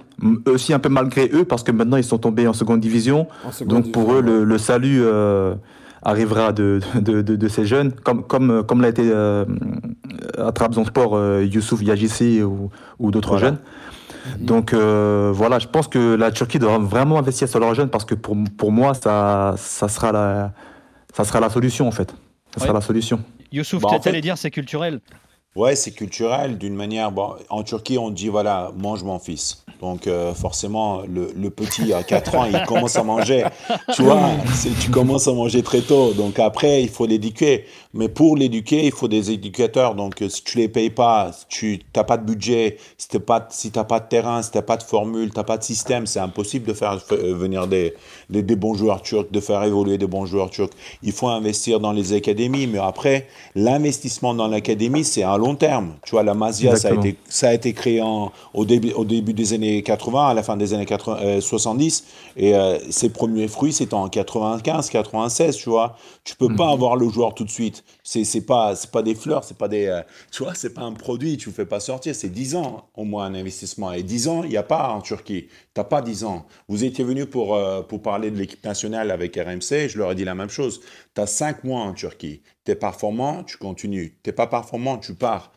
[0.45, 3.27] Aussi un peu malgré eux, parce que maintenant, ils sont tombés en seconde division.
[3.65, 5.55] Donc, pour eux, le, le salut euh,
[6.01, 9.45] arrivera de, de, de- de ces jeunes, comme, comme, comme l'a été euh,
[10.37, 13.47] à Trabzonspor, euh, Youssouf Yagissi ou, ou d'autres Voilà.
[13.47, 13.57] jeunes.
[14.39, 18.03] Donc euh, voilà, je pense que la Turquie doit vraiment investir sur leurs jeunes parce
[18.03, 20.51] que pour, pour moi, ça, ça, sera la,
[21.13, 22.13] ça sera la solution en fait.
[22.53, 22.79] Ça sera Ouais.
[22.79, 23.19] la solution.
[23.53, 24.99] Youssouf, Bah, en tu allais fait- dire c'est culturel.
[25.57, 27.11] Ouais, c'est culturel d'une manière.
[27.11, 29.65] Bon, en Turquie, on dit voilà, mange mon fils.
[29.81, 33.45] Donc euh, forcément, le, le petit à 4 ans, il commence à manger.
[33.93, 34.29] Tu vois,
[34.81, 36.13] tu commences à manger très tôt.
[36.13, 37.65] Donc après, il faut l'éduquer.
[37.93, 39.95] Mais pour l'éduquer, il faut des éducateurs.
[39.95, 43.17] Donc euh, si tu les payes pas, si tu n'as pas de budget, si tu
[43.17, 45.57] n'as si t'as pas de terrain, si tu n'as pas de formule, tu n'as pas
[45.57, 47.93] de système, c'est impossible de faire euh, venir des,
[48.29, 50.73] des, des bons joueurs turcs, de faire évoluer des bons joueurs turcs.
[51.01, 52.67] Il faut investir dans les académies.
[52.67, 55.95] Mais après, l'investissement dans l'académie, c'est à long terme.
[56.05, 59.05] Tu vois, la Masia, ça a, été, ça a été créé en, au, début, au
[59.05, 62.05] début des années 80, à la fin des années 80, euh, 70.
[62.35, 65.95] Et euh, ses premiers fruits, c'était en 95, 96, tu vois.
[66.23, 67.83] Tu peux pas avoir le joueur tout de suite.
[68.03, 69.85] C'est pas, pas des fleurs, c'est pas des.
[69.87, 70.01] euh,
[70.31, 72.15] tu vois, c'est pas un produit, tu le fais pas sortir.
[72.15, 73.91] C'est 10 ans au moins un investissement.
[73.93, 75.47] Et 10 ans, il n'y a pas en Turquie.
[75.75, 76.45] Tu pas 10 ans.
[76.67, 80.15] Vous étiez venu pour, euh, pour parler de l'équipe nationale avec RMC, je leur ai
[80.15, 80.81] dit la même chose.
[81.15, 82.41] Tu as 5 mois en Turquie.
[82.65, 84.17] Tu es performant, tu continues.
[84.23, 85.51] Tu pas performant, tu pars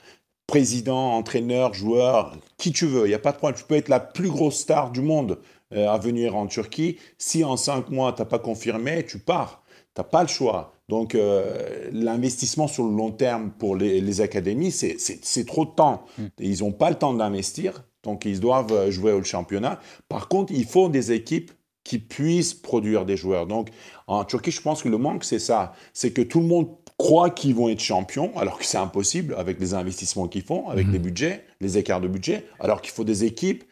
[0.50, 3.56] président, entraîneur, joueur, qui tu veux, il n'y a pas de problème.
[3.56, 5.38] Tu peux être la plus grosse star du monde
[5.72, 6.96] euh, à venir en Turquie.
[7.18, 9.62] Si en cinq mois, tu n'as pas confirmé, tu pars.
[9.94, 10.72] Tu n'as pas le choix.
[10.88, 16.04] Donc, euh, l'investissement sur le long terme pour les, les académies, c'est- trop de temps.
[16.40, 19.78] Ils n'ont pas le temps d'investir, donc ils doivent euh, jouer au championnat.
[20.08, 21.52] Par contre, il faut des équipes
[21.84, 23.46] qui puissent produire des joueurs.
[23.46, 23.68] Donc,
[24.06, 25.72] en Turquie, je pense que le manque, c'est ça.
[25.92, 29.58] C'est que tout le monde croit qu'ils vont être champions, alors que c'est impossible avec
[29.58, 33.24] les investissements qu'ils font, avec les budgets, les écarts de budget, alors qu'il faut des
[33.24, 33.64] équipes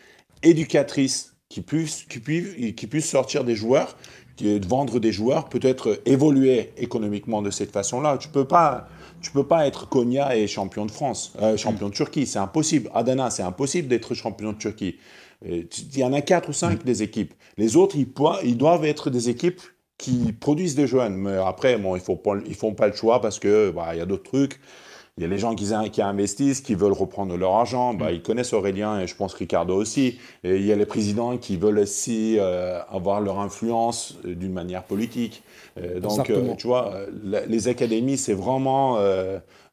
[0.42, 3.96] éducatrices qui puissent, qui puissent, qui puissent sortir des joueurs,
[4.36, 8.16] qui- vendre des joueurs, peut-être évoluer économiquement de cette façon-là.
[8.18, 8.88] Tu peux pas,
[9.20, 12.90] tu peux pas être Konya et champion de France, euh, champion de Turquie, c'est impossible.
[12.94, 14.96] Adana, c'est impossible d'être champion de Turquie.
[15.46, 15.62] Euh,
[15.94, 17.34] Il y en a quatre ou cinq des équipes.
[17.56, 19.60] Les autres, ils, doivent être des équipes
[19.96, 21.16] qui produisent des jeunes.
[21.16, 22.02] Mais après, bon, ils
[22.46, 24.60] ils font pas le choix parce que bah, y a d'autres trucs.
[25.16, 27.92] Il y a les gens qui, qui investissent, qui veulent reprendre leur argent.
[27.92, 30.18] Bah, ils connaissent Aurélien et je pense Ricardo aussi.
[30.44, 34.52] Et il y a les présidents qui veulent aussi euh, avoir leur influence euh, d'une
[34.52, 35.42] manière politique.
[35.76, 38.96] Euh, donc, euh, tu vois, la- les académies, c'est vraiment,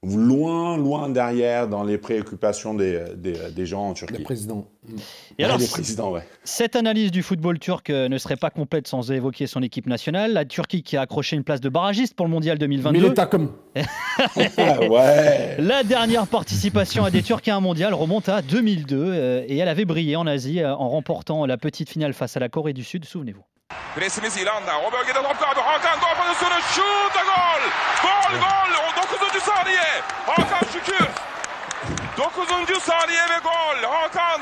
[0.01, 4.17] loin, loin derrière dans les préoccupations des, des, des gens en Turquie.
[4.17, 4.67] Les présidents.
[5.37, 5.59] Et alors,
[6.11, 6.27] ouais.
[6.43, 10.33] Cette analyse du football turc euh, ne serait pas complète sans évoquer son équipe nationale.
[10.33, 12.99] La Turquie qui a accroché une place de barragiste pour le mondial 2022.
[12.99, 13.51] Millet takım.
[14.57, 15.57] Ah, ouais.
[15.59, 19.67] La dernière participation à des Turcs à un mondial remonte à 2002 euh, et elle
[19.67, 22.83] avait brillé en Asie euh, en remportant la petite finale face à la Corée du
[22.83, 23.43] Sud, souvenez-vous.
[23.95, 24.35] Presimiz.
[24.37, 24.87] O.
[25.67, 26.59] Hakan gol pozisyonu.
[26.73, 27.61] Şut ve gol.
[28.03, 28.71] Gol gol.
[28.83, 28.87] O
[29.33, 29.43] 9.
[29.43, 30.01] saniye.
[30.25, 31.07] Hakan Şükür.
[32.17, 32.79] 9.
[32.79, 33.85] saniye ve gol.
[34.05, 34.41] Hakan.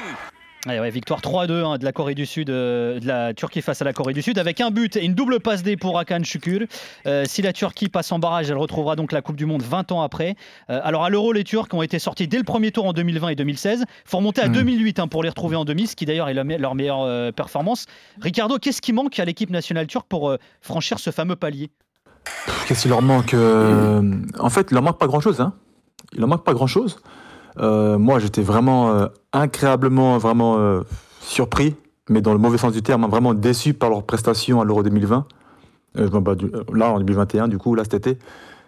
[0.66, 3.86] Ouais, victoire 3-2 hein, de la Corée du Sud, euh, de la Turquie face à
[3.86, 6.68] la Corée du Sud, avec un but et une double passe D pour Hakan Şükür.
[7.06, 9.92] Euh, si la Turquie passe en barrage, elle retrouvera donc la Coupe du Monde 20
[9.92, 10.36] ans après.
[10.70, 13.28] Euh, alors à l'Euro, les Turcs ont été sortis dès le premier tour en 2020
[13.30, 13.84] et 2016.
[14.06, 16.46] faut remonter à 2008 hein, pour les retrouver en demi, ce qui d'ailleurs est leur,
[16.46, 17.88] me- leur meilleure euh, performance.
[18.22, 21.72] Ricardo, qu'est-ce qui manque à l'équipe nationale turque pour euh, franchir ce fameux palier?
[22.70, 24.02] Qu'est-ce qu'il leur manque euh,
[24.40, 25.42] En fait, il leur manque pas grand-chose.
[25.42, 25.52] Hein.
[26.14, 27.02] Il leur manque pas grand-chose.
[27.60, 30.82] Euh, moi, j'étais vraiment euh, incroyablement vraiment euh,
[31.22, 31.76] surpris,
[32.10, 34.84] mais dans le mauvais sens du terme, hein, vraiment déçu par leur prestation à l'Euro
[34.84, 35.28] 2020.
[35.98, 38.18] Euh, bon, bah, euh, là, en 2021, du coup, là, cet été,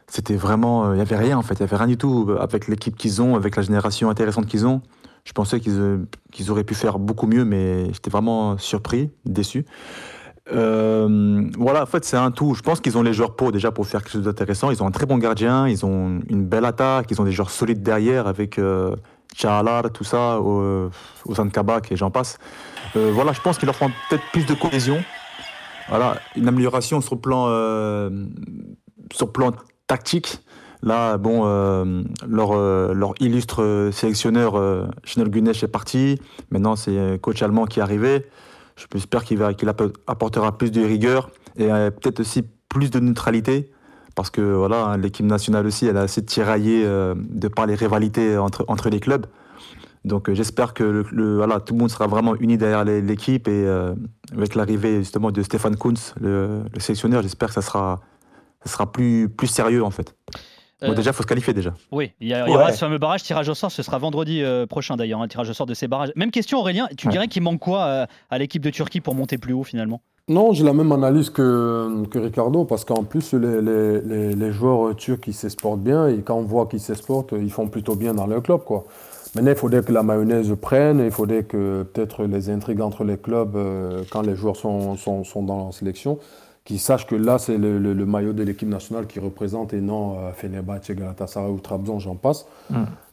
[0.08, 2.68] c'était vraiment, il y avait rien en fait, il y avait rien du tout avec
[2.68, 4.82] l'équipe qu'ils ont, avec la génération intéressante qu'ils ont.
[5.26, 6.06] Je pensais qu'ils euh,
[6.50, 9.66] auraient pu faire beaucoup mieux, mais j'étais vraiment surpris, déçu.
[10.54, 12.54] Euh, voilà, en fait, c'est un tout.
[12.54, 14.70] Je pense qu'ils ont les joueurs pour déjà pour faire quelque chose d'intéressant.
[14.72, 17.50] Ils ont un très bon gardien, ils ont une belle attaque, ils ont des joueurs
[17.50, 18.96] solides derrière avec euh,
[19.94, 20.90] tout ça, euh,
[21.26, 22.38] Ozan Kabak et j'en passe.
[22.96, 25.04] Euh, voilà, je pense qu'il leur faut peut-être plus de cohésion.
[25.90, 28.10] Voilà, une amélioration sur le plan, euh,
[29.14, 29.52] sur plan
[29.88, 30.40] tactique.
[30.82, 36.20] Là, bon, euh, leur, euh, leur illustre euh, sélectionneur, euh, Schnell Gunesh, est parti.
[36.52, 38.26] Maintenant, c'est coach allemand qui est arrivé.
[38.94, 39.42] J'espère qu'il
[40.08, 43.72] apportera plus de rigueur et euh, peut-être aussi plus de neutralité.
[44.16, 47.76] Parce que voilà, hein, l'équipe nationale aussi, elle a assez tiraillé euh, de par les
[47.76, 49.26] rivalités entre, entre les clubs.
[50.06, 53.66] Donc euh, j'espère que le, voilà, tout le monde sera vraiment uni derrière l'équipe et
[53.66, 53.94] euh,
[54.32, 58.00] avec l'arrivée justement de Stéphane Kuntz, le, le sélectionneur, j'espère que ça sera,
[58.64, 60.16] ça sera plus, plus sérieux en fait.
[60.82, 61.74] Bon, Euh, déjà, il faut se qualifier déjà.
[61.92, 63.98] Oui, il y, a- il y aura ce fameux barrage, tirage au sort, ce sera
[63.98, 66.12] vendredi euh, prochain d'ailleurs, un tirage au sort de ces barrages.
[66.18, 67.14] Même question Aurélien, tu Ouais.
[67.14, 70.02] dirais qu'il manque quoi euh, à l'équipe de Turquie pour monter plus haut finalement?
[70.28, 74.52] Non, j'ai la même analyse que, que Ricardo, parce qu'en plus, les, les- les- les
[74.52, 78.14] joueurs turcs, ils s'exportent bien, et quand on voit qu'ils s'exportent, ils font plutôt bien
[78.14, 78.84] dans leur club, quoi.
[79.36, 83.18] Maintenant, il faudrait que la mayonnaise prenne, il faudrait que peut-être les intrigues entre les
[83.18, 86.18] clubs, euh, quand les joueurs sont, sont, sont dans la sélection,
[86.66, 89.82] qu'ils sachent que là, c'est le, le- le maillot de l'équipe nationale qui représente, et
[89.82, 92.48] non euh, Fenerbahçe, Galatasaray ou Trabzon, j'en passe.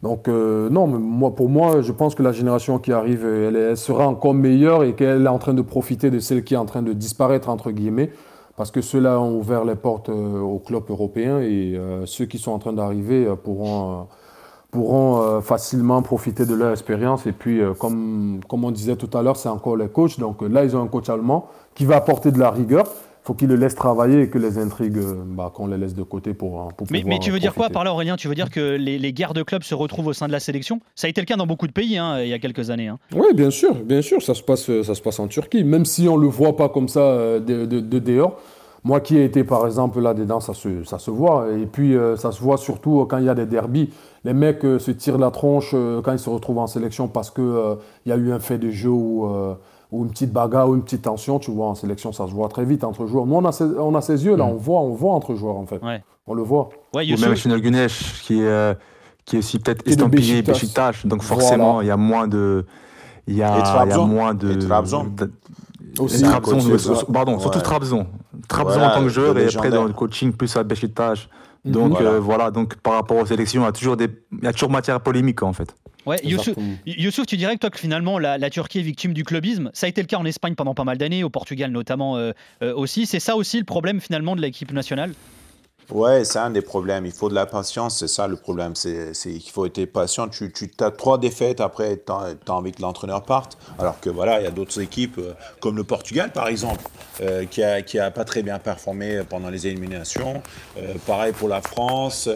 [0.03, 3.55] Donc, euh, non, mais moi, pour moi, je pense que la génération qui arrive, elle,
[3.57, 6.57] elle sera encore meilleure et qu'elle est en train de profiter de celle qui est
[6.57, 8.11] en train de disparaître, entre guillemets,
[8.57, 12.39] parce que ceux-là ont ouvert les portes euh, aux clubs européens et euh, ceux qui
[12.39, 14.03] sont en train d'arriver euh, pourront, euh,
[14.71, 17.27] pourront euh, facilement profiter de leur expérience.
[17.27, 20.19] Et puis, euh, comme, comme on disait tout à l'heure, c'est encore les coachs.
[20.19, 22.87] Donc euh, là, ils ont un coach allemand qui va apporter de la rigueur.
[23.23, 25.95] Il faut qu'il le laisse travailler et que les intrigues, euh, bah, qu'on les laisse
[25.95, 28.17] de côté pour, euh, pour mais, pouvoir mais tu veux dire quoi par là Aurélien?
[28.17, 30.41] Tu veux dire que les, les guerres de clubs se retrouvent au sein de la
[30.41, 30.81] sélection?
[30.97, 32.89] Ça a été le cas dans beaucoup de pays hein, il y a quelques années.
[32.89, 32.99] hein.
[33.15, 35.85] Oui, bien sûr, bien sûr, ça se passe, euh, ça se passe en Turquie, même
[35.85, 38.41] si on ne le voit pas comme ça de, de- de dehors.
[38.85, 41.47] Moi qui ai été par exemple là-dedans, ça se, ça se voit.
[41.57, 43.91] Et puis euh, ça se voit surtout quand il y a des derbies.
[44.25, 47.31] Les mecs euh, se tirent la tronche euh, quand ils se retrouvent en sélection parce
[47.31, 47.45] qu'il
[48.05, 49.55] il y a eu un fait de jeu ou, euh,
[49.93, 51.39] ou une petite bagarre ou une petite tension.
[51.39, 53.27] Tu vois, en sélection, ça se voit très vite entre joueurs.
[53.27, 55.57] Nous, on a ces, on a ces yeux là, on, voit, on voit entre joueurs
[55.57, 55.81] en fait.
[55.83, 56.03] Ouais.
[56.27, 56.71] On le voit.
[56.95, 58.75] Ouais, Ou même Chinel Gunesh, qui est, euh,
[59.25, 60.43] qui est aussi peut-être estampillé.
[60.43, 61.07] Beşiktaş.
[61.07, 61.85] Donc forcément, Voilà.
[61.85, 62.65] il y a moins de...
[63.29, 64.07] Il y a, y a Trabzon.
[64.07, 64.55] moins de...
[64.55, 65.07] Trabzon.
[65.99, 67.65] Aussi, Trabzon, coach, pardon, surtout Ouais.
[67.65, 68.07] Trabzon.
[68.49, 71.29] Trabzon Voilà, en tant que joueur et après dans le coaching plus à Beşiktaş.
[71.65, 72.11] Donc Voilà.
[72.11, 74.53] euh, voilà, donc par rapport aux sélections, il y a toujours, des, il y a
[74.53, 75.75] toujours matière polémique en fait.
[76.07, 76.57] ouais, Youssouf.
[76.87, 79.71] Youssouf, tu dirais que toi que finalement la, la Turquie est victime du clubisme.
[79.73, 82.33] Ça a été le cas en Espagne pendant pas mal d'années, au Portugal notamment euh,
[82.63, 83.07] euh, aussi.
[83.07, 85.13] C'est ça aussi le problème finalement de l'équipe nationale?
[85.91, 87.05] Ouais, c'est un des problèmes.
[87.05, 88.75] Il faut de la patience, c'est ça le problème.
[88.75, 90.29] C'est qu'il faut être patient.
[90.29, 93.59] Tu, tu as trois défaites, après, tu as, envie que l'entraîneur parte.
[93.79, 96.83] Alors que voilà, il y a d'autres équipes, euh, comme le Portugal par exemple,
[97.21, 100.43] euh, qui a, qui a pas très bien performé pendant les éliminations.
[100.79, 102.29] Euh, pareil pour la France.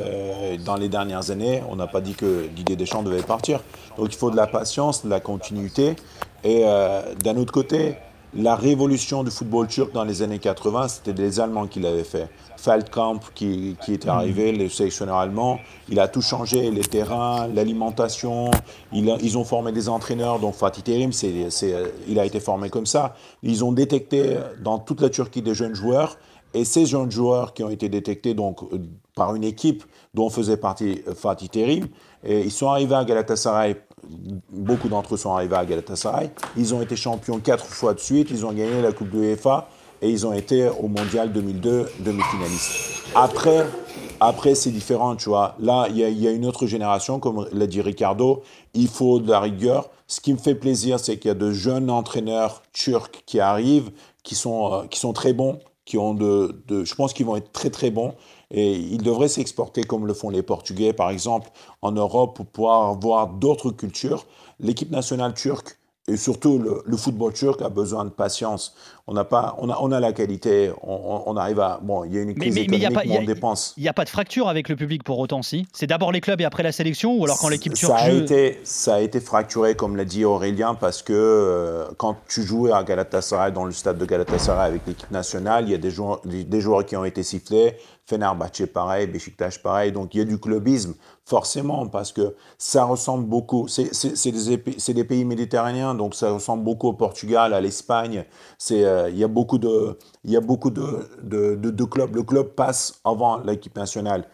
[0.64, 3.61] dans les dernières années, on n'a pas dit que Didier Deschamps devait partir.
[3.97, 5.97] Donc il faut de la patience, de la continuité.
[6.44, 6.64] Et
[7.24, 7.97] d'un autre côté,
[8.35, 12.29] la révolution du football turc dans les années 80, c'était les Allemands qui l'avaient fait.
[12.57, 15.59] Feldkamp qui, qui était arrivé, le sélectionneur allemand,
[15.89, 18.51] il a tout changé, les terrains, l'alimentation,
[18.93, 21.74] il ils ont formé des entraîneurs, donc Fatih Terim, c'est, c'est,
[22.09, 23.14] il a été formé comme ça.
[23.43, 26.18] Ils ont détecté dans toute la Turquie des jeunes joueurs,
[26.55, 28.79] et ces jeunes joueurs qui ont été détectés, donc euh,
[29.14, 31.87] par une équipe dont faisait partie euh, Fatih Terim.
[32.24, 33.77] Et ils sont arrivés à Galatasaray,
[34.50, 36.30] beaucoup d'entre eux sont arrivés à Galatasaray.
[36.57, 39.68] Ils ont été champions quatre fois de suite, ils ont gagné la Coupe de UEFA
[40.02, 43.02] et ils ont été au Mondial 2002 demi-finalistes.
[43.14, 43.66] Après,
[44.20, 45.57] après c'est différent, tu vois.
[45.59, 48.42] Là, il y, a- une autre génération, comme l'a dit Ricardo,
[48.74, 49.88] il faut de la rigueur.
[50.07, 53.90] Ce qui me fait plaisir, c'est qu'il y a de jeunes entraîneurs turcs qui arrivent,
[54.22, 57.36] qui sont, euh, qui sont très bons, qui ont de, de- je pense qu'ils vont
[57.36, 58.14] être très très bons
[58.51, 61.51] et ils devraient s'exporter comme le font les Portugais, par exemple,
[61.82, 64.26] en Europe pour pouvoir voir d'autres cultures.
[64.61, 65.78] L'équipe nationale turque
[66.09, 68.74] et surtout le, le football turc a besoin de patience.
[69.09, 72.18] On n'a pas, on a, on a la qualité, on, arrive à, bon, il y
[72.18, 73.74] a une crise mais- mais il y a économique, pas- mais il y a- dépense.
[73.76, 75.66] Il n'y a pas de fracture avec le public pour autant, si?
[75.72, 78.11] C'est d'abord les clubs et après la sélection Ou alors quand l'équipe turque ça a
[78.11, 82.42] joue- été ça a été fracturé comme l'a dit Aurélien parce que euh, quand tu
[82.44, 85.90] jouais à Galatasaray dans le stade de Galatasaray avec l'équipe nationale il y a des
[85.90, 87.74] joueurs des joueurs qui ont été sifflés
[88.07, 89.94] Fenerbahçe pareil Beşiktaş pareil.
[89.94, 90.94] Donc il y a du clubisme
[91.24, 96.92] forcément parce que ça ressemble beaucoup c'est des, pays méditerranéens donc ça ressemble beaucoup au
[96.92, 98.24] Portugal à l'Espagne.
[98.70, 102.14] Euh, il y a beaucoup de y a beaucoup de, de, clubs.
[102.14, 104.28] Le club passe avant l'équipe nationale.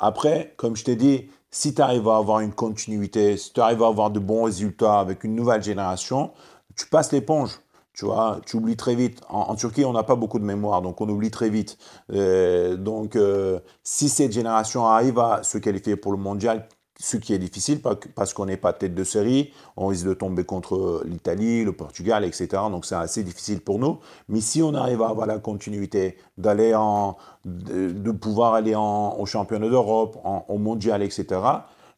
[0.00, 3.82] Après, comme je t'ai dit, si tu arrives à avoir une continuité, si tu arrives
[3.82, 6.32] à avoir de bons résultats avec une nouvelle génération,
[6.76, 7.60] tu passes l'éponge.
[8.00, 9.20] Tu vois, tu oublies très vite.
[9.28, 11.76] En, Turquie, on n'a pas beaucoup de mémoire, donc on oublie très vite.
[12.14, 16.66] Euh, donc, euh, si cette génération arrive à se qualifier pour le mondial,
[16.98, 17.82] ce qui est difficile
[18.14, 22.24] parce qu'on n'est pas tête de série, on risque de tomber contre l'Italie, le Portugal,
[22.24, 22.48] etc.
[22.70, 23.98] Donc c'est assez difficile pour nous.
[24.30, 29.14] Mais si on arrive à avoir la continuité, d'aller en, de, de pouvoir aller en,
[29.18, 30.16] au championnat d'Europe,
[30.48, 31.26] au mondial, etc.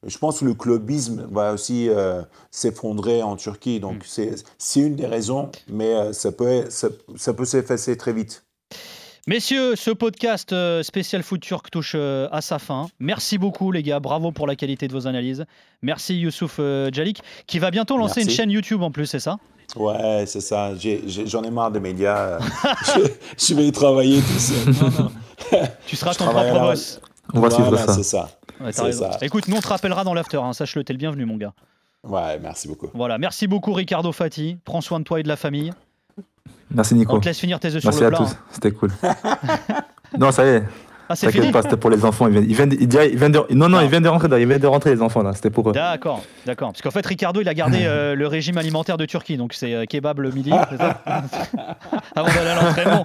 [0.06, 3.78] Je pense que le clubisme va aussi euh, s'effondrer en Turquie.
[3.80, 8.12] Donc c'est c'est une des raisons, mais euh, ça peut, ça, ça peut s'effacer très
[8.12, 8.44] vite.
[9.28, 12.86] Messieurs, ce podcast euh, spécial foot turc touche à sa fin.
[12.98, 15.44] Merci beaucoup les gars, bravo pour la qualité de vos analyses.
[15.82, 16.58] Merci Youssouf
[16.92, 18.30] Djalik, qui va bientôt lancer Merci.
[18.30, 19.38] une chaîne YouTube en plus, c'est ça?
[19.76, 20.74] Ouais, c'est ça.
[20.76, 22.38] J'ai- j'ai- J'en ai, marre des médias.
[22.96, 23.00] je,
[23.38, 24.74] je vais y travailler tout seul.
[25.86, 27.00] Tu seras Je ton propre boss.
[27.34, 27.94] On va Voilà, suivre ça.
[27.94, 28.28] C'est ça.
[28.62, 29.10] Ouais, t'as c'est raison.
[29.12, 29.18] ça.
[29.22, 31.52] Écoute, nous on te rappellera dans l'after, hein, sache-le, t'es le bienvenu mon gars.
[32.04, 32.88] Ouais, merci beaucoup.
[32.94, 35.72] Voilà, merci beaucoup Ricardo Fati, prends soin de toi et de la famille.
[36.70, 37.18] Merci On Nico.
[37.18, 38.24] te laisse finir tes œufs Merci sur à le plat.
[38.26, 38.32] tous.
[38.32, 38.38] hein.
[38.50, 38.90] C'était cool.
[40.18, 40.62] non, ça y est.
[41.12, 42.26] Ah c'est fini pas, c'était pour les enfants.
[42.28, 43.38] Ils viennent, ils viennent, ils viennent- ils viennent de...
[43.50, 43.80] Non, non, Non.
[43.82, 44.28] ils viennent de rentrer.
[44.40, 45.32] Ils viennent de rentrer les enfants là.
[45.34, 45.72] C'était pour eux.
[45.72, 46.70] D'accord, d'accord.
[46.72, 49.74] Parce qu'en fait, Ricardo, il a gardé euh, le régime alimentaire de Turquie, donc c'est
[49.74, 51.00] euh, kebab le midi, c'est ça
[52.16, 53.04] Avant d'aller à l'entraînement.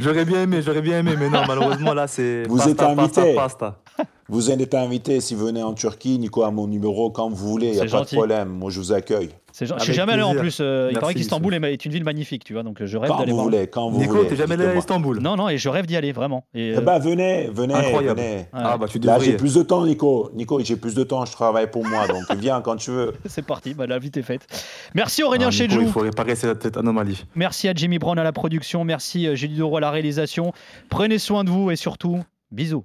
[0.00, 2.44] J'aurais bien aimé, j'aurais bien aimé, mais non, malheureusement là c'est.
[2.48, 3.34] Vous pasta, êtes invité.
[3.34, 4.06] Pasta, pasta.
[4.28, 7.68] Vous êtes invité si vous venez en Turquie, Nico a mon numéro quand vous voulez,
[7.68, 8.14] il n'y a pas gentil.
[8.14, 8.48] de problème.
[8.48, 9.30] Moi, je vous accueille.
[9.60, 10.56] C'est genre- je suis Avec jamais allé en plus.
[10.62, 12.96] euh, il Merci, paraît qu'Istanbul est, est une ville magnifique, tu vois, donc euh, je
[12.96, 13.44] rêve Quand d'aller vous voir.
[13.50, 14.28] voulez, quand vous Nico, voulez.
[14.28, 14.74] t'es jamais allé à.
[14.74, 15.18] Istanbul?
[15.20, 16.46] Non, non, et je rêve d'y aller vraiment.
[16.54, 18.18] Et, Eh euh, ben, venez, venez, Incroyable.
[18.20, 18.46] venez.
[18.54, 20.30] Ah bah tu Là, j'ai plus de temps, Nico.
[20.32, 23.12] Nico, j'ai plus de temps, je travaille pour moi, donc viens quand tu veux.
[23.26, 24.46] c'est parti, bah, la vie est faite.
[24.94, 25.82] Merci Aurélien Ah, Chedjou.
[25.82, 27.26] il faut réparer cette, cette anomalie.
[27.34, 28.82] Merci à Jimmy Brown à la production.
[28.84, 30.54] Merci euh, Julie Doro à la réalisation.
[30.88, 32.84] Prenez soin de vous et surtout, bisous.